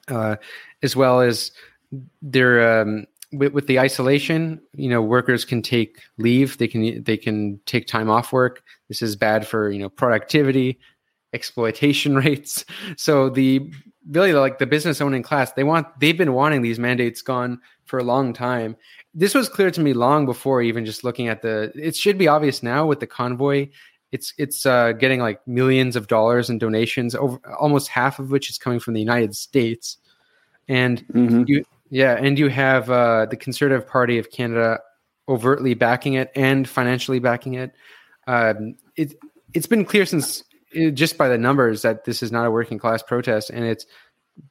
[0.09, 0.37] uh,
[0.83, 1.53] as well as
[2.22, 4.61] their um, with, with, the isolation.
[4.74, 6.59] You know, workers can take leave.
[6.59, 8.62] They can they can take time off work.
[8.89, 10.78] This is bad for you know productivity,
[11.32, 12.64] exploitation rates.
[12.97, 13.72] So the
[14.09, 17.99] really like the business owning class, they want they've been wanting these mandates gone for
[17.99, 18.76] a long time,
[19.16, 22.28] this was clear to me long before even just looking at the it should be
[22.28, 23.66] obvious now with the convoy
[24.12, 28.49] it's it's uh, getting like millions of dollars in donations over almost half of which
[28.49, 29.97] is coming from the united states
[30.68, 31.43] and mm-hmm.
[31.47, 34.78] you yeah and you have uh, the conservative party of canada
[35.28, 37.72] overtly backing it and financially backing it.
[38.26, 39.14] Um, it
[39.55, 40.45] it's been clear since
[40.93, 43.87] just by the numbers that this is not a working class protest and it's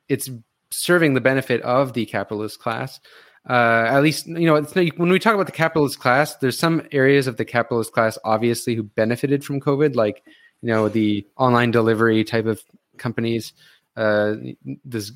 [0.10, 0.30] it's
[0.72, 3.00] serving the benefit of the capitalist class.
[3.48, 4.60] Uh, at least you know
[4.98, 8.74] when we talk about the capitalist class there's some areas of the capitalist class obviously
[8.74, 10.24] who benefited from covid like
[10.64, 12.64] you know the online delivery type of
[12.98, 13.54] companies
[13.96, 14.36] uh
[14.84, 15.12] this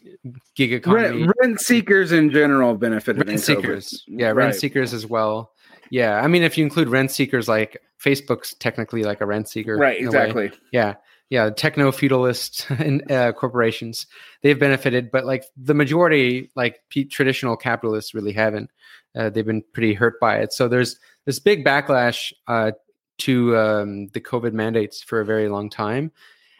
[0.55, 4.19] gig economy rent, rent seekers in general benefited rent seekers COVID.
[4.19, 4.55] yeah rent right.
[4.55, 5.51] seekers as well
[5.89, 9.75] yeah i mean if you include rent seekers like facebook's technically like a rent seeker
[9.75, 10.95] right exactly yeah
[11.29, 12.67] yeah, techno feudalist
[13.11, 14.07] uh, corporations
[14.41, 18.71] they've benefited, but like the majority, like p- traditional capitalists, really haven't.
[19.15, 20.53] Uh, they've been pretty hurt by it.
[20.53, 22.71] So there's this big backlash uh,
[23.19, 26.11] to um, the COVID mandates for a very long time.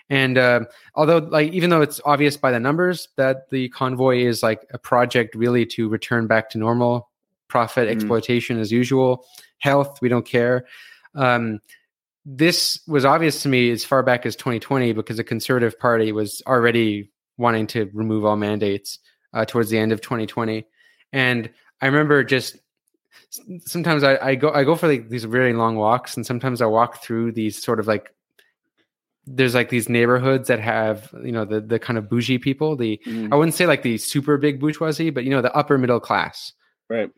[0.10, 0.62] And uh,
[0.96, 4.80] although, like, even though it's obvious by the numbers that the convoy is like a
[4.80, 7.10] project really to return back to normal
[7.48, 7.92] profit mm.
[7.92, 9.26] exploitation as usual,
[9.60, 10.66] health, we don't care.
[11.16, 11.60] Um,
[12.26, 16.42] this was obvious to me as far back as 2020 because the Conservative Party was
[16.48, 19.00] already wanting to remove all mandates
[19.34, 20.66] uh, towards the end of 2020,
[21.14, 21.50] and
[21.82, 22.58] I remember just
[23.66, 26.66] sometimes I, I go I go for like these really long walks, and sometimes I
[26.66, 28.12] walk through these sort of like
[29.32, 33.00] there's like these neighborhoods that have you know the the kind of bougie people the
[33.06, 33.32] mm.
[33.32, 36.54] I wouldn't say like the super big bourgeoisie, but you know the upper middle class,
[36.90, 37.10] right?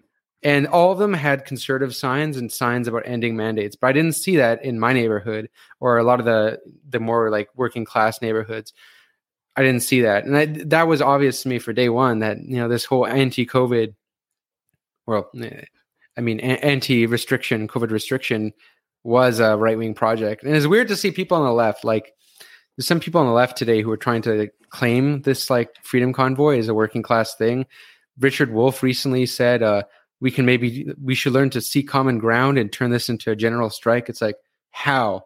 [0.43, 4.13] and all of them had conservative signs and signs about ending mandates but i didn't
[4.13, 5.49] see that in my neighborhood
[5.79, 6.59] or a lot of the
[6.89, 8.73] the more like working class neighborhoods
[9.55, 12.37] i didn't see that and I, that was obvious to me for day one that
[12.43, 13.93] you know this whole anti-covid
[15.05, 15.63] well eh,
[16.17, 18.53] i mean anti-restriction covid restriction
[19.03, 20.43] was a right-wing project.
[20.43, 22.13] And it's weird to see people on the left like
[22.77, 26.13] there's some people on the left today who are trying to claim this like freedom
[26.13, 27.65] convoy is a working class thing.
[28.19, 29.83] Richard wolff recently said uh,
[30.19, 33.35] we can maybe we should learn to see common ground and turn this into a
[33.35, 34.09] general strike.
[34.09, 34.37] It's like
[34.71, 35.25] how?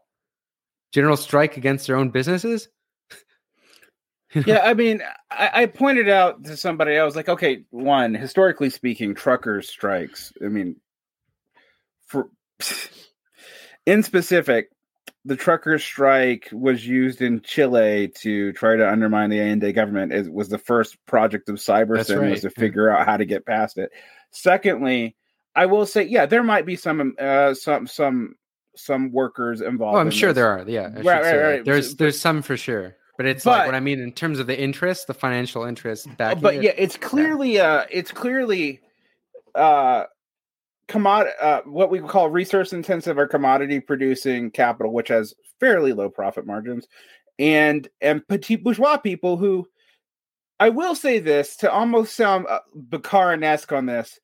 [0.91, 2.67] General strike against their own businesses?
[4.45, 5.01] Yeah i mean
[5.31, 10.33] I, I, pointed out to somebody i was like okay one historically speaking truckers strikes
[10.43, 10.75] i mean
[12.05, 12.29] for
[13.85, 14.69] in specific
[15.23, 20.31] the trucker strike was used in chile to try to undermine the allende government it
[20.31, 22.31] was the first project of cybersyn right.
[22.31, 23.91] was to figure out how to get past it
[24.31, 25.15] Secondly,
[25.55, 28.35] I will say, yeah, there might be some uh, some some
[28.75, 29.95] some workers involved.
[29.95, 30.35] Oh, I'm in sure this.
[30.35, 30.65] there are.
[30.67, 31.65] Yeah, Right, right, right.
[31.65, 34.47] There's there's some for sure, but it's But- like what I mean in terms of
[34.47, 36.41] the interest, the financial interest back.
[36.41, 38.81] but yeah, it's clearly uh it's clearly
[39.55, 40.03] uh
[40.87, 46.09] commod uh what we call resource intensive or commodity producing capital which has fairly low
[46.09, 46.87] profit margins
[47.39, 49.65] and and petit bourgeois people who
[50.57, 52.59] I will say this to almost sound uh,
[52.89, 54.19] Bakunin-esque on this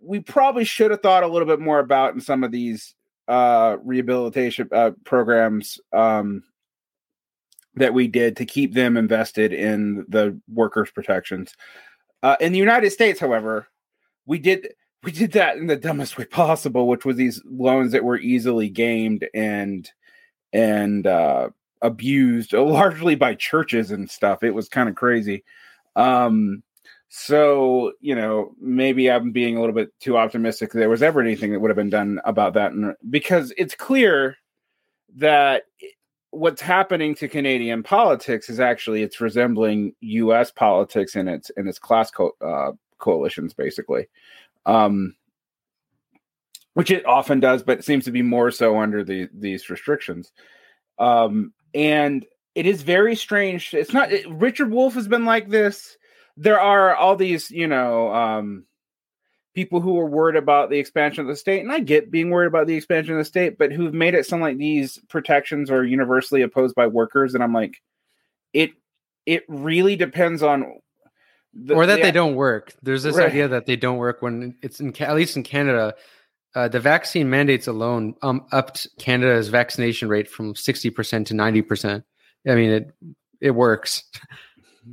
[0.00, 2.94] we probably should have thought a little bit more about in some of these
[3.28, 6.42] uh rehabilitation uh, programs um
[7.76, 11.54] that we did to keep them invested in the workers protections.
[12.24, 13.68] Uh, in the united states however
[14.26, 14.68] we did
[15.02, 18.68] we did that in the dumbest way possible which was these loans that were easily
[18.68, 19.90] gamed and
[20.52, 21.48] and uh
[21.82, 25.44] abused largely by churches and stuff it was kind of crazy
[25.96, 26.62] um
[27.08, 31.52] so you know maybe i'm being a little bit too optimistic there was ever anything
[31.52, 34.36] that would have been done about that and because it's clear
[35.14, 35.64] that
[36.32, 40.50] what's happening to Canadian politics is actually it's resembling U.S.
[40.50, 44.08] politics in its in its class co- uh, coalitions, basically,
[44.66, 45.14] um,
[46.74, 50.32] which it often does, but it seems to be more so under the these restrictions.
[50.98, 53.74] Um, and it is very strange.
[53.74, 55.96] It's not it, Richard Wolff has been like this.
[56.36, 58.64] There are all these, you know, um,
[59.54, 62.46] people who are worried about the expansion of the state, and I get being worried
[62.46, 65.84] about the expansion of the state, but who've made it sound like these protections are
[65.84, 67.82] universally opposed by workers, and I'm like,
[68.54, 68.70] it
[69.26, 70.80] it really depends on,
[71.54, 72.72] the, or that the- they don't work.
[72.82, 73.28] There's this Right.
[73.28, 75.94] idea that they don't work when it's in at least in Canada.
[76.54, 82.04] Uh, the vaccine mandates alone um, upped Canada's vaccination rate from 60% to 90%.
[82.46, 82.94] I mean, it
[83.40, 84.04] it works.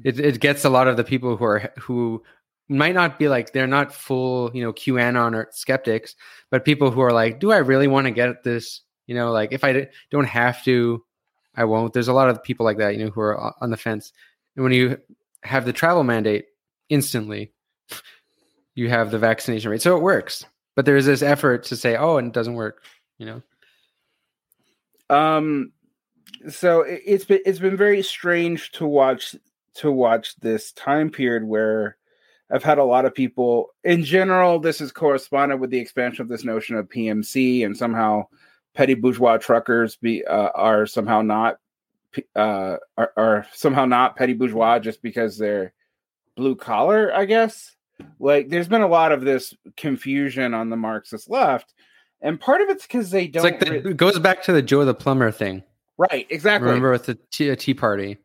[0.04, 2.24] It it gets a lot of the people who are who
[2.70, 6.16] might not be like they're not full, you know, QAnon or skeptics,
[6.52, 8.82] but people who are like, do I really want to get this?
[9.08, 11.04] You know, like if I don't have to,
[11.56, 11.94] I won't.
[11.94, 14.14] There's a lot of people like that, you know, who are on the fence.
[14.56, 15.00] And when you
[15.42, 16.46] have the travel mandate,
[16.90, 17.54] instantly
[18.76, 20.46] you have the vaccination rate, so it works.
[20.76, 22.84] But there is this effort to say, oh, and it doesn't work.
[23.18, 23.42] You know,
[25.10, 25.72] um
[26.48, 29.36] so it, it's been it's been very strange to watch
[29.76, 31.98] to watch this time period where
[32.52, 36.30] I've had a lot of people in general this has corresponded with the expansion of
[36.30, 38.28] this notion of PMC and somehow
[38.74, 41.58] petty bourgeois truckers be uh, are somehow not
[42.36, 45.74] uh are, are somehow not petty bourgeois just because they're
[46.40, 47.76] blue collar I guess
[48.20, 51.74] like there's been a lot of this confusion on the Marxist left
[52.22, 54.62] and part of it's because they don't like the, re- it goes back to the
[54.62, 55.64] Joe the plumber thing.
[55.98, 58.18] right exactly Remember with the tea, uh, tea party?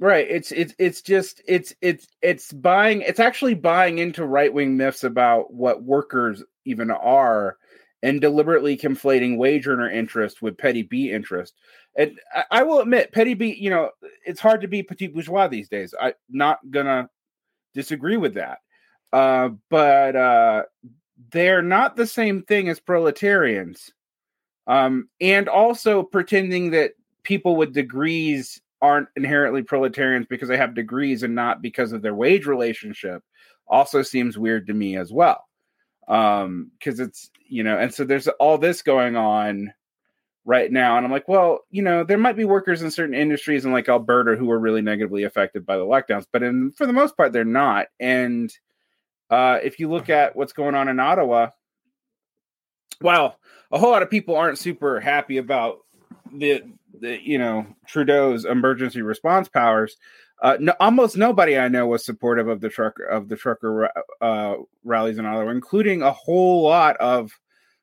[0.00, 0.28] Right.
[0.30, 5.02] It's it's it's just it's it's it's buying it's actually buying into right wing myths
[5.02, 7.56] about what workers even are
[8.02, 11.54] and deliberately conflating wage earner interest with petty B interest.
[11.96, 13.90] And I, I will admit, petty B, you know,
[14.24, 15.94] it's hard to be petit bourgeois these days.
[16.00, 17.08] I'm not gonna
[17.74, 18.58] disagree with that.
[19.12, 20.62] Uh, but uh
[21.30, 23.92] they're not the same thing as proletarians.
[24.68, 26.92] Um, and also pretending that
[27.24, 32.14] people with degrees aren't inherently proletarians because they have degrees and not because of their
[32.14, 33.22] wage relationship
[33.66, 35.47] also seems weird to me as well
[36.08, 39.72] um because it's you know and so there's all this going on
[40.44, 43.64] right now and i'm like well you know there might be workers in certain industries
[43.64, 46.92] in like alberta who are really negatively affected by the lockdowns but in for the
[46.92, 48.52] most part they're not and
[49.30, 51.48] uh if you look at what's going on in ottawa
[53.02, 53.38] well
[53.70, 55.80] a whole lot of people aren't super happy about
[56.32, 56.62] the,
[57.00, 59.96] the you know Trudeau's emergency response powers.
[60.42, 64.54] Uh, no, almost nobody I know was supportive of the trucker of the trucker uh,
[64.84, 67.32] rallies in Ottawa, including a whole lot of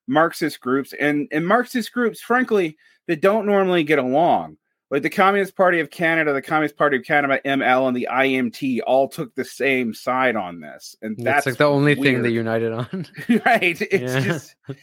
[0.07, 2.77] Marxist groups and and Marxist groups, frankly,
[3.07, 4.57] that don't normally get along.
[4.91, 8.81] Like the Communist Party of Canada, the Communist Party of Canada, ML, and the IMT
[8.85, 12.29] all took the same side on this, and That's that's like the only thing they
[12.29, 13.07] united on.
[13.45, 14.19] right it's Yeah.
[14.19, 14.77] just it,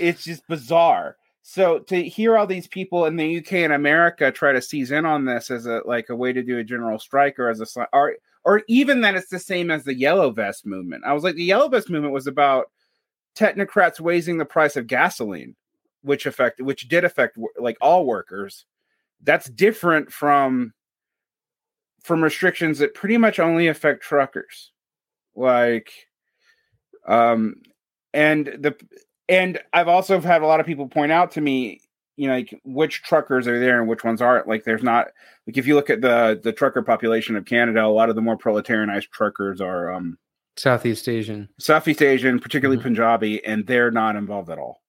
[0.00, 4.52] it's just bizarre so to hear all these people in the uk and america try
[4.52, 7.38] to seize in on this as a like a way to do a general strike
[7.38, 8.14] or as a or
[8.44, 11.04] or even that it's the same as the yellow vest movement.
[11.04, 12.70] I was like the yellow vest movement was about
[13.36, 15.54] technocrats raising the price of gasoline
[16.02, 18.66] which affected which did affect like all workers.
[19.22, 20.74] That's different from
[22.02, 24.72] from restrictions that pretty much only affect truckers.
[25.36, 25.92] Like
[27.06, 27.56] um
[28.12, 28.74] and the
[29.32, 31.80] and i've also had a lot of people point out to me
[32.16, 35.08] you know like which truckers are there and which ones aren't like there's not
[35.46, 38.22] like if you look at the the trucker population of canada a lot of the
[38.22, 40.18] more proletarianized truckers are um
[40.56, 41.48] Southeast Asian.
[41.58, 42.82] southeast asian particularly Mhm.
[42.82, 44.82] punjabi and they're not involved at all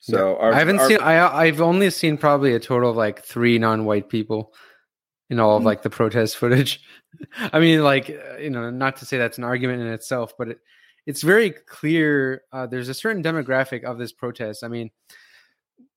[0.00, 0.38] So yeah.
[0.42, 1.00] our, I haven't our, seen.
[1.00, 4.52] I I've only seen probably a total of like three non-white people
[5.30, 5.66] in all of mm-hmm.
[5.66, 6.80] like the protest footage.
[7.52, 8.08] I mean, like
[8.40, 10.58] you know, not to say that's an argument in itself, but it,
[11.06, 12.42] it's very clear.
[12.52, 14.64] Uh, there's a certain demographic of this protest.
[14.64, 14.90] I mean,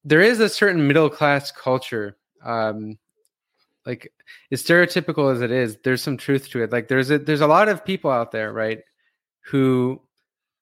[0.04, 2.18] there is a certain middle class culture.
[2.43, 2.97] Um,
[3.86, 4.12] like
[4.52, 6.72] as stereotypical as it is, there's some truth to it.
[6.72, 8.82] Like there's a there's a lot of people out there, right,
[9.41, 10.02] who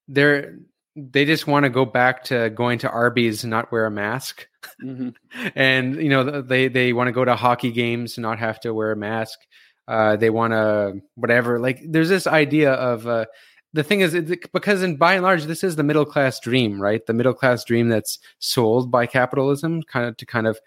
[0.08, 0.58] they're
[0.96, 4.48] they just want to go back to going to Arby's and not wear a mask.
[4.84, 5.10] Mm-hmm.
[5.56, 8.74] and you know they they want to go to hockey games and not have to
[8.74, 9.40] wear a mask.
[9.88, 11.60] Uh, they want to whatever.
[11.60, 13.26] Like there's this idea of uh,
[13.74, 14.15] the thing is
[14.51, 17.05] because in by and large this is the middle class dream, right?
[17.05, 20.59] The middle class dream that's sold by capitalism, kind of to kind of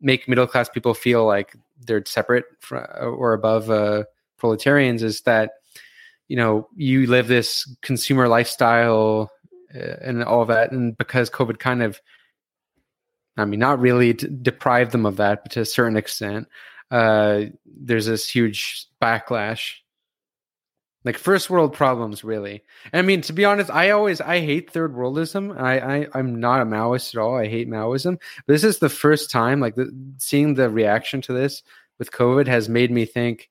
[0.00, 4.04] make middle class people feel like they're separate from, or above uh,
[4.38, 5.52] proletarians is that
[6.28, 9.30] you know you live this consumer lifestyle
[9.74, 10.72] uh, and all that.
[10.72, 12.00] And because COVID kind of,
[13.36, 16.48] I mean, not really deprived them of that, but to a certain extent,
[16.90, 19.74] uh, there's this huge backlash.
[21.06, 22.64] Like first world problems, really.
[22.92, 25.56] And I mean, to be honest, I always I hate third worldism.
[25.56, 27.36] I, I I'm not a Maoist at all.
[27.36, 28.20] I hate Maoism.
[28.48, 29.88] This is the first time, like the,
[30.18, 31.62] seeing the reaction to this
[32.00, 33.48] with COVID has made me think,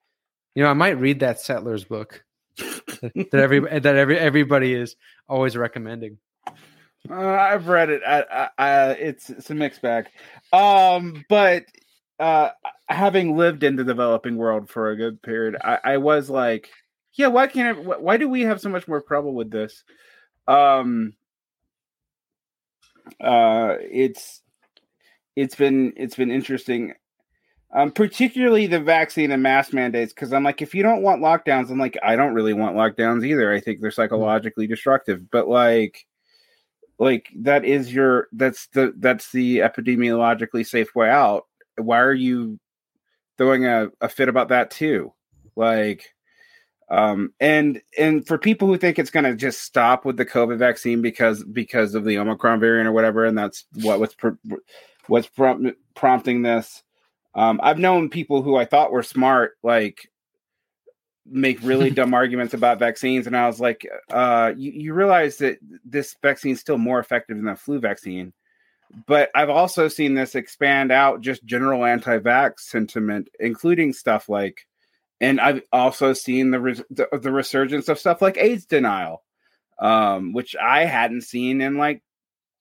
[0.53, 2.26] you know, I might read that Settlers book
[2.58, 4.97] that every that every everybody is
[5.30, 6.18] always recommending.
[7.10, 8.01] Uh, I've read it.
[8.06, 10.08] I, I, I, it's it's a mixed bag.
[10.51, 11.64] Um, but
[12.20, 12.49] uh,
[12.89, 16.70] having lived in the developing world for a good period, I, I was like,
[17.16, 19.84] yeah, why can't I, why do we have so much more trouble with this?
[20.47, 21.13] Um,
[23.22, 24.41] uh, it's
[25.36, 26.93] it's been it's been interesting
[27.76, 30.13] um, particularly the vaccine and mask mandates.
[30.13, 33.26] Because I'm like, if you don't want lockdowns, I'm like, I don't really want lockdowns
[33.26, 33.51] either.
[33.51, 34.01] I think they're mm-hmm.
[34.01, 35.30] psychologically destructive.
[35.30, 36.05] But like,
[36.97, 41.45] like that is your that's the that's the epidemiologically safe way out.
[41.78, 42.57] Why are you
[43.38, 45.11] throwing a, a fit about that too?
[45.57, 46.14] Like,
[46.90, 50.58] um, and and for people who think it's going to just stop with the COVID
[50.58, 54.16] vaccine because because of the Omicron variant or whatever, and that's what was
[55.08, 56.84] what's prompt, prompting this
[57.36, 60.10] um, I've known people who I thought were smart, like
[61.26, 65.60] make really dumb arguments about vaccines, and I was like, uh, you, you realize that
[65.84, 68.34] this vaccine is still more effective than the flu vaccine.
[69.08, 74.66] But I've also seen this expand out just general anti-vax sentiment, including stuff like,
[75.22, 79.24] and I've also seen the res- the, the resurgence of stuff like AIDS denial,
[79.80, 82.03] um, which I hadn't seen in like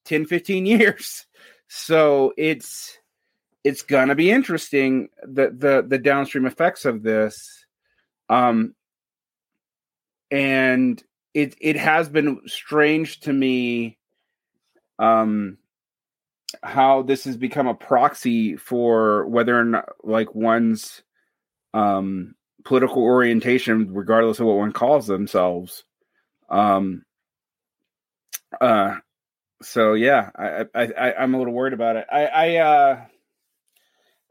[0.04, 1.26] 10, 15 years.
[1.68, 2.98] So it's
[3.64, 7.64] it's gonna be interesting the the the downstream effects of this
[8.28, 8.74] um
[10.30, 11.02] and
[11.32, 13.98] it it has been strange to me
[14.98, 15.56] um
[16.62, 21.02] how this has become a proxy for whether or not like one's
[21.72, 22.34] um
[22.64, 25.84] political orientation regardless of what one calls themselves
[26.48, 27.04] um
[28.60, 28.96] uh
[29.62, 33.04] so yeah i i, I i'm a little worried about it i i uh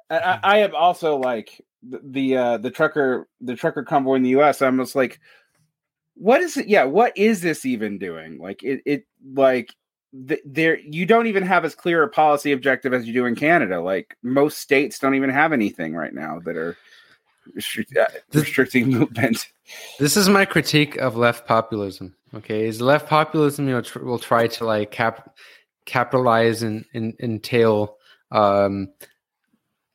[0.10, 4.30] I, I am also like the the, uh, the trucker the trucker convoy in the
[4.32, 4.62] U.S.
[4.62, 5.20] I'm just like,
[6.16, 6.68] what is it?
[6.68, 8.38] Yeah, what is this even doing?
[8.38, 9.74] Like it it like
[10.14, 13.36] the, there you don't even have as clear a policy objective as you do in
[13.36, 13.82] Canada.
[13.82, 16.78] Like most states don't even have anything right now that are
[17.54, 19.48] restrict, uh, restricting movement.
[19.98, 22.14] This is my critique of left populism.
[22.36, 25.36] Okay, is left populism you know tr- will try to like cap
[25.86, 27.96] capitalize and, and entail
[28.32, 28.90] um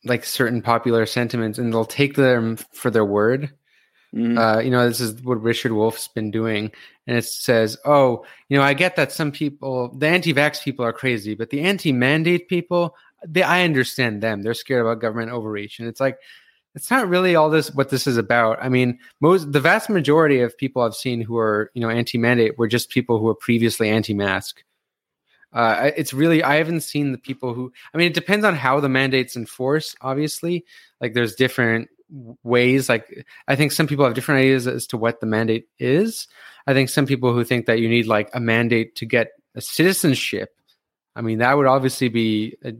[0.04, 3.52] like certain popular sentiments and they'll take them for their word.
[4.14, 4.38] Mm-hmm.
[4.38, 6.72] Uh, you know, this is what Richard Wolff's been doing.
[7.06, 10.84] And it says, oh, you know, I get that some people, the anti vax people
[10.84, 12.94] are crazy, but the anti mandate people,
[13.26, 14.42] they, I understand them.
[14.42, 15.78] They're scared about government overreach.
[15.78, 16.18] And it's like,
[16.74, 18.58] it's not really all this what this is about.
[18.62, 22.58] I mean, most the vast majority of people I've seen who are you know anti-mandate
[22.58, 24.62] were just people who were previously anti-mask.
[25.52, 27.72] Uh, it's really I haven't seen the people who.
[27.94, 29.96] I mean, it depends on how the mandates enforce.
[30.02, 30.64] Obviously,
[31.00, 31.88] like there's different
[32.42, 32.88] ways.
[32.88, 36.28] Like I think some people have different ideas as to what the mandate is.
[36.66, 39.60] I think some people who think that you need like a mandate to get a
[39.60, 40.50] citizenship.
[41.16, 42.74] I mean, that would obviously be a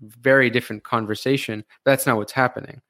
[0.00, 1.64] very different conversation.
[1.84, 2.80] That's not what's happening,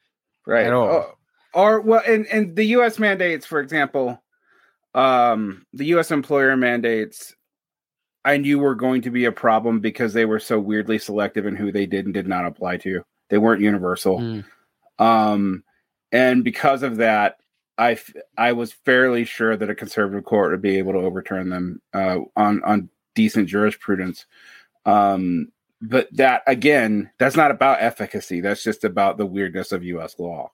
[0.46, 0.66] right?
[0.66, 0.88] At all.
[0.88, 1.14] Oh,
[1.54, 2.98] or well, and and the U.S.
[2.98, 4.22] mandates, for example,
[4.94, 6.10] um, the U.S.
[6.10, 7.34] employer mandates
[8.26, 11.54] I knew were going to be a problem because they were so weirdly selective in
[11.54, 13.04] who they did and did not apply to.
[13.30, 14.18] They weren't universal.
[14.18, 14.44] Mm.
[14.98, 15.62] Um,
[16.10, 17.38] and because of that,
[17.78, 17.98] I,
[18.36, 22.18] I was fairly sure that a conservative court would be able to overturn them uh,
[22.34, 24.26] on on decent jurisprudence.
[24.86, 25.52] Um,
[25.82, 28.40] but that again, that's not about efficacy.
[28.40, 30.18] That's just about the weirdness of U.S.
[30.18, 30.50] law.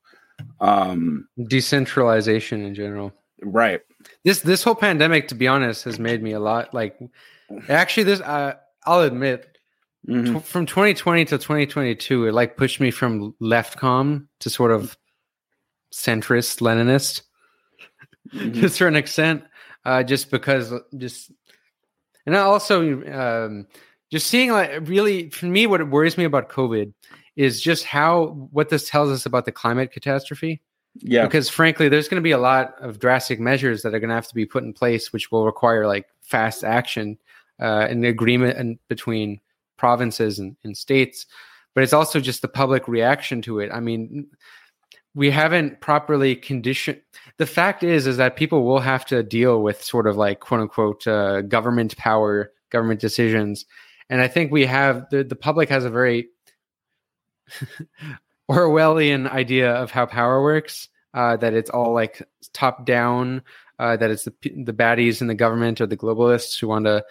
[0.61, 3.13] Um, Decentralization in general.
[3.43, 3.81] Right.
[4.25, 6.99] This this whole pandemic, to be honest, has made me a lot like.
[7.69, 8.55] Actually, this uh,
[8.85, 9.49] I'll admit.
[10.09, 10.41] Mhm.
[10.41, 14.97] Tw- from 2020 to 2022, it like pushed me from leftcom to sort of
[15.95, 17.23] centrist Leninist
[18.35, 18.55] Mhm.
[18.61, 19.45] to a certain extent,
[19.85, 21.31] uh, just because just
[22.27, 23.67] and I also um,
[24.13, 26.93] just seeing like really for me what worries me about COVID
[27.35, 30.61] is just how what this tells us about the climate catastrophe.
[30.99, 31.25] Yeah.
[31.25, 34.15] Because frankly, there's going to be a lot of drastic measures that are going to
[34.15, 37.17] have to be put in place, which will require like fast action
[37.59, 39.41] uh, and agreement and between
[39.79, 41.25] provinces and, and states.
[41.75, 43.71] But it's also just the public reaction to it.
[43.73, 44.27] I mean,
[45.15, 47.01] we haven't properly conditioned.
[47.39, 50.61] The fact is, is that people will have to deal with sort of like quote
[50.61, 53.65] unquote uh, government power, government decisions,
[54.13, 56.29] and I think we have the the public has a very
[58.51, 60.89] Orwellian idea of how power works.
[61.15, 62.23] Uh, that it's all like
[62.55, 63.43] top down.
[63.79, 64.33] Uh, that it's the
[64.65, 67.05] the baddies in the government or the globalists who want to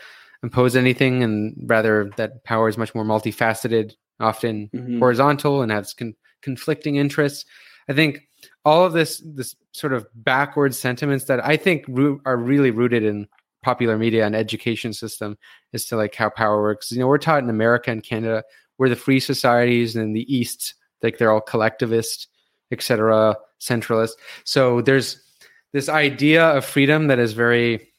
[0.44, 5.00] impose anything, and rather that power is much more multifaceted, often Mhm.
[5.00, 7.46] horizontal, and has con- conflicting interests.
[7.90, 8.28] I think
[8.66, 13.04] all of this this sort of backward sentiments that I think root, are really rooted
[13.04, 13.28] in
[13.62, 15.38] popular media and education system
[15.74, 16.92] as to like how power works.
[16.92, 18.44] You know, we're taught in America and Canada,
[18.78, 22.28] we're the free societies, and in the East, like they're all collectivist,
[22.72, 24.12] etc., centralist.
[24.44, 25.22] So there's
[25.74, 27.94] this idea of freedom that is very,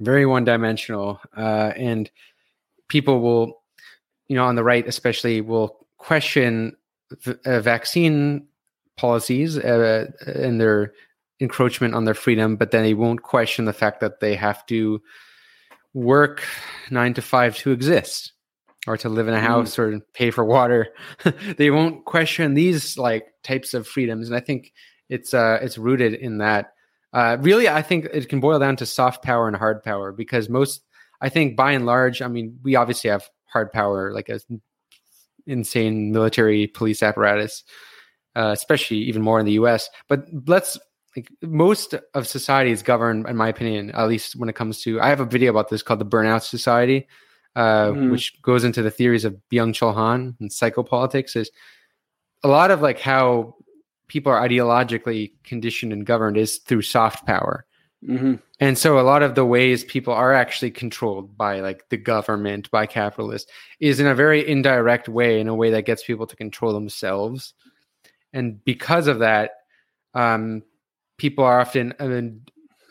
[0.00, 2.10] very one dimensional, uh, and
[2.88, 3.62] people will,
[4.28, 6.76] you know, on the right especially, will question
[7.22, 8.46] v- uh, vaccine
[8.96, 10.92] policies uh, and their
[11.40, 15.00] encroachment on their freedom, but then they won't question the fact that they have to
[15.94, 16.42] work
[16.90, 18.32] nine to five to exist
[18.86, 19.46] or to live in a Mm.
[19.46, 20.88] house or pay for water.
[21.56, 24.72] they won't question these like types of freedoms, and I think
[25.08, 26.72] it's uh, it's rooted in that.
[27.12, 30.48] Uh, really, I think it can boil down to soft power and hard power because
[30.48, 30.82] most,
[31.20, 34.38] I think, by and large, I mean, we obviously have hard power, like a
[35.46, 37.64] insane military police apparatus,
[38.36, 39.90] uh, especially even more in the U.S.
[40.08, 40.78] But let's
[41.16, 45.00] like most of society is governed, in my opinion, at least when it comes to.
[45.00, 47.08] I have a video about this called the Burnout Society,
[47.56, 48.12] uh, Mhm.
[48.12, 51.34] which goes into the theories of Byung Chul Han and psychopolitics.
[51.36, 51.50] Is
[52.42, 53.56] a lot of like how
[54.06, 57.64] people are ideologically conditioned and governed is through soft power.
[58.04, 58.40] Mhm.
[58.60, 62.70] And so a lot of the ways people are actually controlled by like the government,
[62.70, 66.36] by capitalists, is in a very indirect way, in a way that gets people to
[66.36, 67.52] control themselves.
[68.32, 69.52] And because of that,
[70.14, 70.62] um,
[71.20, 72.40] people are often I mean,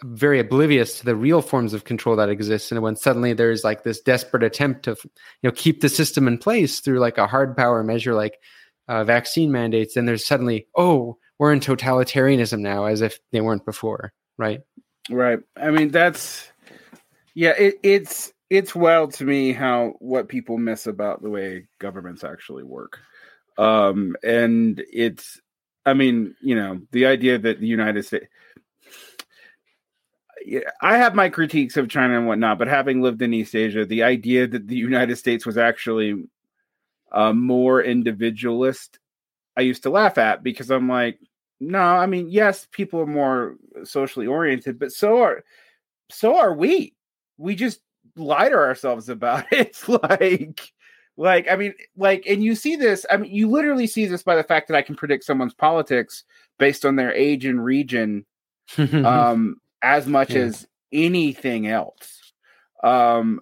[0.03, 2.71] very oblivious to the real forms of control that exist.
[2.71, 5.09] And when suddenly there's like this desperate attempt to, you
[5.43, 8.37] know, keep the system in place through like a hard power measure like
[8.87, 13.65] uh, vaccine mandates, then there's suddenly, oh, we're in totalitarianism now, as if they weren't
[13.65, 14.61] before, right?
[15.09, 15.39] Right.
[15.57, 16.47] I mean, that's
[17.33, 17.53] yeah.
[17.57, 22.63] It, it's it's wild to me how what people miss about the way governments actually
[22.63, 22.99] work,
[23.57, 25.39] um, and it's.
[25.89, 28.27] I mean, you know, the idea that the United States.
[30.81, 34.03] I have my critiques of China and whatnot, but having lived in East Asia, the
[34.03, 36.23] idea that the United States was actually
[37.11, 38.99] uh, more individualist,
[39.57, 41.19] I used to laugh at because I'm like,
[41.59, 45.43] no, I mean, yes, people are more socially oriented, but so are
[46.09, 46.95] so are we.
[47.37, 47.81] We just
[48.15, 49.67] lie to ourselves about it.
[49.67, 50.71] It's like
[51.19, 54.37] like I mean, like and you see this, I mean, you literally see this by
[54.37, 56.23] the fact that I can predict someone's politics
[56.57, 58.25] based on their age and region
[58.77, 60.43] um as much Yeah.
[60.43, 62.33] as anything else.
[62.83, 63.41] Um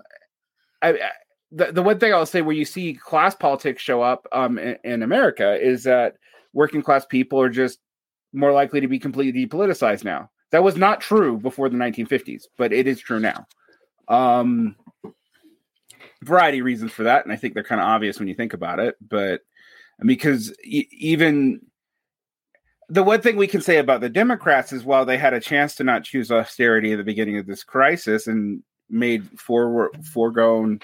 [0.81, 1.11] I, I
[1.51, 4.77] the, the one thing I'll say where you see class politics show up um in,
[4.83, 6.15] in America is that
[6.53, 7.79] working class people are just
[8.33, 10.31] more likely to be completely depoliticized now.
[10.51, 13.45] That was not true before the 1950s, but it is true now.
[14.07, 14.75] Um,
[16.27, 18.53] variety of reasons for that, and I think they're kind of obvious when you think
[18.53, 18.95] about it.
[19.01, 19.41] But
[20.05, 21.61] because even
[22.89, 25.75] the one thing we can say about the Democrats is while they had a chance
[25.75, 30.79] to not choose austerity at the beginning of this crisis and made for foregone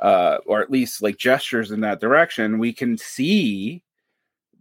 [0.00, 3.82] uh, or at least like gestures in that direction, we can see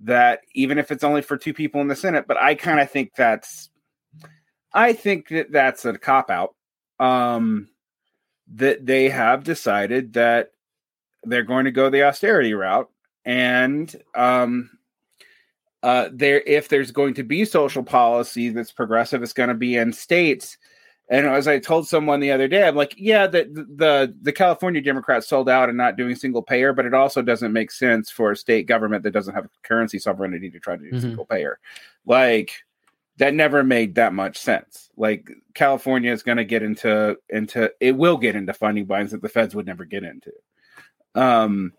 [0.02, 2.92] that even if it's only for two people in the Senate, but I kind of
[2.92, 3.70] think that's,
[4.74, 6.56] I think that that's a cop out.
[7.00, 7.70] Um,
[8.56, 10.52] that they have decided that
[11.24, 12.90] they're going to go the austerity route,
[13.26, 14.70] and um,
[15.82, 19.76] uh, there if there's going to be social policy that's progressive, it's going to be
[19.76, 20.58] in states
[21.10, 23.44] And as I told someone the other day, I'm like, yeah, the
[23.76, 27.52] the the California Democrats sold out and not doing single payer, but it also doesn't
[27.52, 30.90] make sense for a state government that doesn't have currency sovereignty to try to do
[30.90, 31.00] mm-hmm.
[31.02, 31.60] single payer.
[32.06, 32.64] Like
[33.18, 34.90] that never made that much sense.
[34.98, 39.22] Like California is going to get into into it will get into funding binds that
[39.22, 40.32] the feds would never get into.
[41.16, 41.74] Um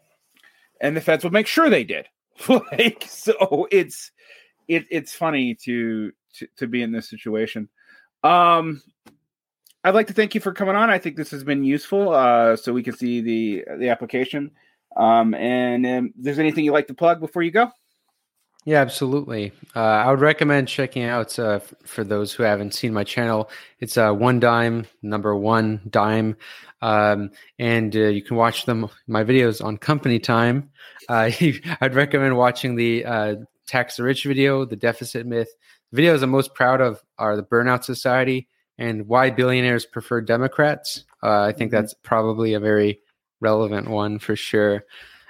[0.80, 2.06] and the feds will make sure they did.
[2.48, 4.12] like so it's
[4.68, 7.68] it, it's funny to, to to be in this situation.
[8.22, 8.82] Um
[9.82, 10.88] I'd like to thank you for coming on.
[10.88, 14.50] I think this has been useful, uh, so we can see the the application.
[14.96, 17.70] Um, and um, there's anything you'd like to plug before you go?
[18.66, 19.52] Yeah, absolutely.
[19.76, 23.50] Uh, I would recommend checking out uh, for those who haven't seen my channel.
[23.78, 26.36] It's uh, one dime, number one dime,
[26.80, 30.70] um, and uh, you can watch them my videos on Company Time.
[31.10, 31.30] Uh,
[31.80, 33.34] I'd recommend watching the uh,
[33.66, 35.54] Tax the Rich video, the Deficit Myth.
[35.92, 41.04] The videos I'm most proud of are the Burnout Society and why billionaires prefer Democrats.
[41.22, 41.82] Uh, I think mm-hmm.
[41.82, 43.00] that's probably a very
[43.40, 44.84] relevant one for sure.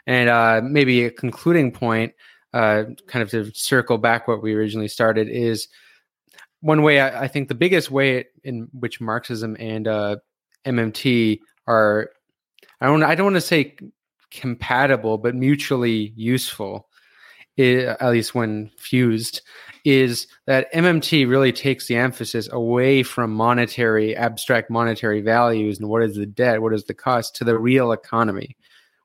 [0.06, 2.14] And uh, maybe a concluding point,
[2.54, 5.68] uh, kind of to circle back what we originally started, is
[6.60, 9.86] one way I, I think the biggest way in which Marxism and
[10.64, 12.10] MMT uh, are,
[12.80, 13.76] I don't, I don't want to say
[14.30, 16.88] compatible, but mutually useful.
[17.58, 19.42] at least when fused,
[19.84, 26.02] is that MMT really takes the emphasis away from monetary, abstract monetary values and what
[26.02, 28.56] is the debt, what is the cost to the real economy,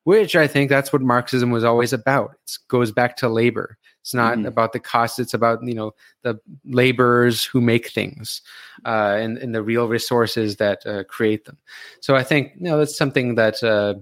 [0.10, 2.32] which I think that's what Marxism was always about.
[2.48, 3.78] It goes back to labor.
[4.02, 4.48] It's not mm-hmm.
[4.48, 5.20] about the cost.
[5.20, 5.92] It's about you know
[6.24, 8.42] the laborers who make things
[8.86, 11.60] uh, and, and the real resources that uh, create them.
[12.00, 14.00] So I think you know that's something that uh,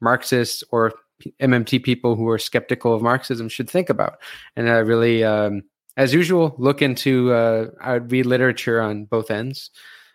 [0.00, 0.94] Marxists or
[1.42, 4.20] MMT people who are skeptical of Marxism should think about
[4.56, 5.62] and uh, really um,
[5.98, 9.70] as usual, look into uh, I read literature on both ends.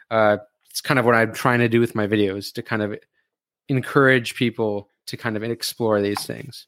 [0.09, 0.37] Uh,
[0.71, 2.97] it's kind of what I'm trying to do with my videos to kind of
[3.67, 6.67] encourage people to kind of explore these things.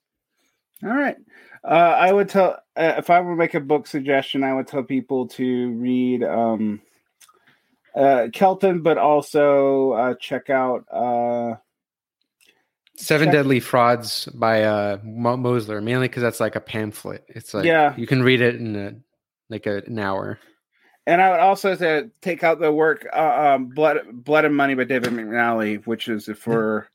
[0.84, 1.18] All right.
[1.64, 4.68] Uh, I would tell uh, if I were to make a book suggestion, I would
[4.68, 6.82] tell people to read um,
[7.96, 11.58] uh, Kelton, but also uh, check out uh,
[13.02, 13.34] Seven Check.
[13.34, 17.26] Deadly Frauds by uh Mosler, mainly because that's like a pamphlet.
[17.30, 18.96] It's like yeah, you can read it in a,
[19.50, 20.40] like a, an hour.
[21.08, 24.76] And I would also say take out the work uh, um, Blood Blood and Money
[24.76, 26.88] by David McNally, which is for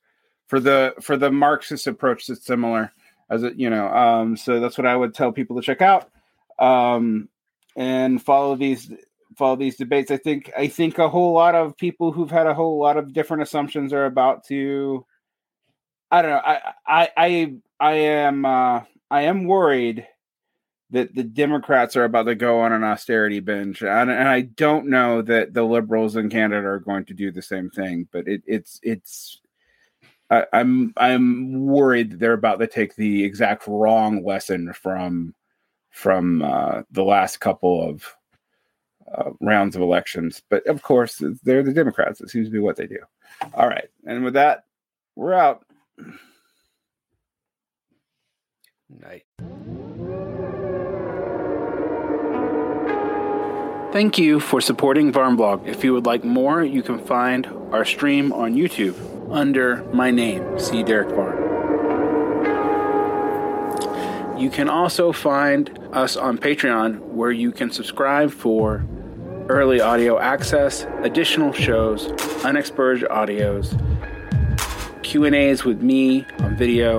[0.47, 2.93] for the for the Marxist approach that's similar
[3.31, 3.89] as it you know.
[3.89, 6.09] Um, so that's what I would tell people to check out.
[6.59, 7.28] Um,
[7.77, 8.90] and follow these
[9.36, 10.10] follow these debates.
[10.10, 13.12] I think I think a whole lot of people who've had a whole lot of
[13.12, 15.05] different assumptions are about to
[16.10, 16.43] I don't know.
[16.44, 20.06] I I I I am uh, I am worried
[20.90, 24.86] that the Democrats are about to go on an austerity binge, and, and, I don't
[24.86, 28.09] know that the liberals in Canada are going to do the same thing.
[28.12, 29.40] But it, it's it's
[30.31, 35.35] I, I'm I'm worried that they're about to take the exact wrong lesson from
[35.90, 38.05] from uh, the last couple of
[39.12, 40.43] uh, rounds of elections.
[40.51, 42.20] But of course, they're the Democrats.
[42.20, 42.98] It seems to be what they do.
[43.55, 44.65] All right, and with that,
[45.15, 45.65] we're out.
[48.89, 49.24] Night.
[53.93, 55.66] Thank you for supporting Varn Vlog.
[55.66, 60.59] If you would like more, you can find our stream on YouTube under my name,
[60.59, 60.82] C.
[60.82, 61.47] Derek Varn.
[64.39, 68.85] You can also find us on Patreon, where you can subscribe for
[69.48, 72.09] early audio access, additional shows,
[72.44, 73.73] unexpurged audios,
[75.03, 76.98] Q&As with me on video,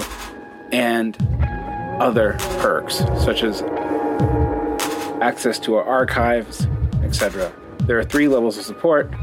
[0.71, 1.15] and
[2.01, 3.61] other perks such as
[5.21, 6.67] access to our archives,
[7.03, 7.51] etc.
[7.83, 9.13] There are three levels of support.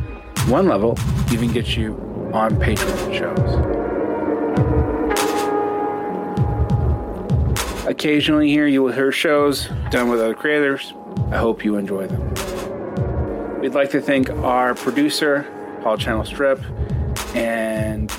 [0.47, 0.97] One level
[1.32, 1.94] even gets you
[2.35, 3.85] on Patreon shows.
[7.86, 10.93] Occasionally, here you will hear shows done with other creators.
[11.31, 13.61] I hope you enjoy them.
[13.61, 15.47] We'd like to thank our producer,
[15.82, 16.61] Paul Channel Strip,
[17.36, 18.12] and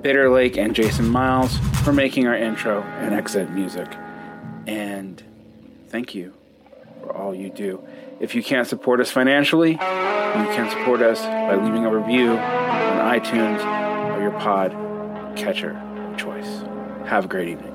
[0.00, 3.88] Bitter Lake and Jason Miles for making our intro and exit music.
[4.66, 5.22] And
[5.88, 6.32] thank you
[7.02, 7.86] for all you do.
[8.20, 12.38] If you can't support us financially, you can support us by leaving a review
[13.00, 13.64] iTunes
[14.14, 14.72] or your pod
[15.36, 15.76] catcher
[16.10, 16.62] of choice.
[17.06, 17.74] Have a great evening.